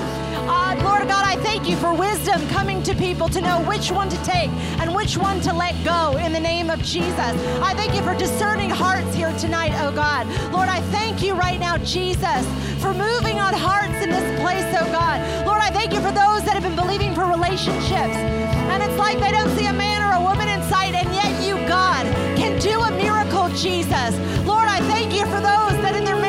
Uh, 0.45 0.75
Lord 0.83 1.07
God, 1.07 1.25
I 1.25 1.35
thank 1.43 1.69
you 1.69 1.77
for 1.77 1.93
wisdom 1.93 2.45
coming 2.49 2.81
to 2.83 2.95
people 2.95 3.29
to 3.29 3.41
know 3.41 3.61
which 3.63 3.91
one 3.91 4.09
to 4.09 4.23
take 4.23 4.49
and 4.79 4.93
which 4.93 5.17
one 5.17 5.39
to 5.41 5.53
let 5.53 5.72
go 5.83 6.17
in 6.17 6.31
the 6.33 6.39
name 6.39 6.69
of 6.69 6.81
Jesus. 6.81 7.33
I 7.61 7.73
thank 7.75 7.95
you 7.95 8.01
for 8.01 8.15
discerning 8.15 8.69
hearts 8.69 9.13
here 9.13 9.31
tonight, 9.37 9.71
oh 9.81 9.91
God. 9.91 10.27
Lord, 10.51 10.69
I 10.69 10.81
thank 10.91 11.23
you 11.23 11.33
right 11.33 11.59
now, 11.59 11.77
Jesus, 11.77 12.45
for 12.81 12.93
moving 12.93 13.39
on 13.39 13.53
hearts 13.53 13.95
in 14.03 14.09
this 14.09 14.39
place, 14.41 14.65
oh 14.79 14.85
God. 14.91 15.45
Lord, 15.45 15.61
I 15.61 15.71
thank 15.71 15.93
you 15.93 15.99
for 15.99 16.11
those 16.11 16.43
that 16.45 16.53
have 16.53 16.63
been 16.63 16.75
believing 16.75 17.13
for 17.13 17.25
relationships. 17.25 18.17
And 18.71 18.81
it's 18.81 18.97
like 18.97 19.19
they 19.19 19.31
don't 19.31 19.49
see 19.57 19.65
a 19.65 19.73
man 19.73 20.01
or 20.01 20.17
a 20.17 20.21
woman 20.21 20.47
in 20.47 20.61
sight, 20.63 20.93
and 20.93 21.13
yet 21.13 21.31
you, 21.45 21.55
God, 21.67 22.05
can 22.37 22.59
do 22.59 22.81
a 22.81 22.91
miracle, 22.91 23.49
Jesus. 23.49 24.11
Lord, 24.45 24.67
I 24.67 24.79
thank 24.87 25.13
you 25.13 25.25
for 25.25 25.41
those 25.41 25.75
that 25.83 25.95
in 25.95 26.03
their 26.03 26.19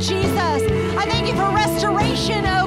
Jesus. 0.00 0.62
I 0.96 1.06
thank 1.06 1.28
you 1.28 1.34
for 1.34 1.48
restoration, 1.54 2.44
oh 2.46 2.63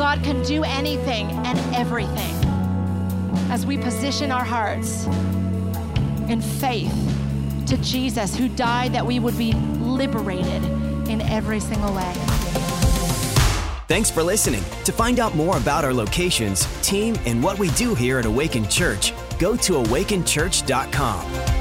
God 0.00 0.22
can 0.22 0.42
do 0.44 0.64
anything 0.64 1.30
and 1.30 1.58
everything 1.74 2.34
as 3.50 3.66
we 3.66 3.76
position 3.76 4.32
our 4.32 4.42
hearts 4.42 5.04
in 6.30 6.40
faith 6.40 6.90
to 7.66 7.76
Jesus, 7.82 8.34
who 8.34 8.48
died 8.48 8.94
that 8.94 9.04
we 9.04 9.18
would 9.18 9.36
be 9.36 9.52
liberated 9.52 10.64
in 11.06 11.20
every 11.20 11.60
single 11.60 11.92
way. 11.92 12.14
Thanks 13.88 14.10
for 14.10 14.22
listening. 14.22 14.64
To 14.84 14.92
find 14.92 15.20
out 15.20 15.36
more 15.36 15.58
about 15.58 15.84
our 15.84 15.92
locations, 15.92 16.64
team, 16.80 17.14
and 17.26 17.42
what 17.42 17.58
we 17.58 17.68
do 17.72 17.94
here 17.94 18.18
at 18.18 18.24
Awaken 18.24 18.66
Church, 18.70 19.12
go 19.38 19.54
to 19.54 19.74
awakenchurch.com. 19.74 21.59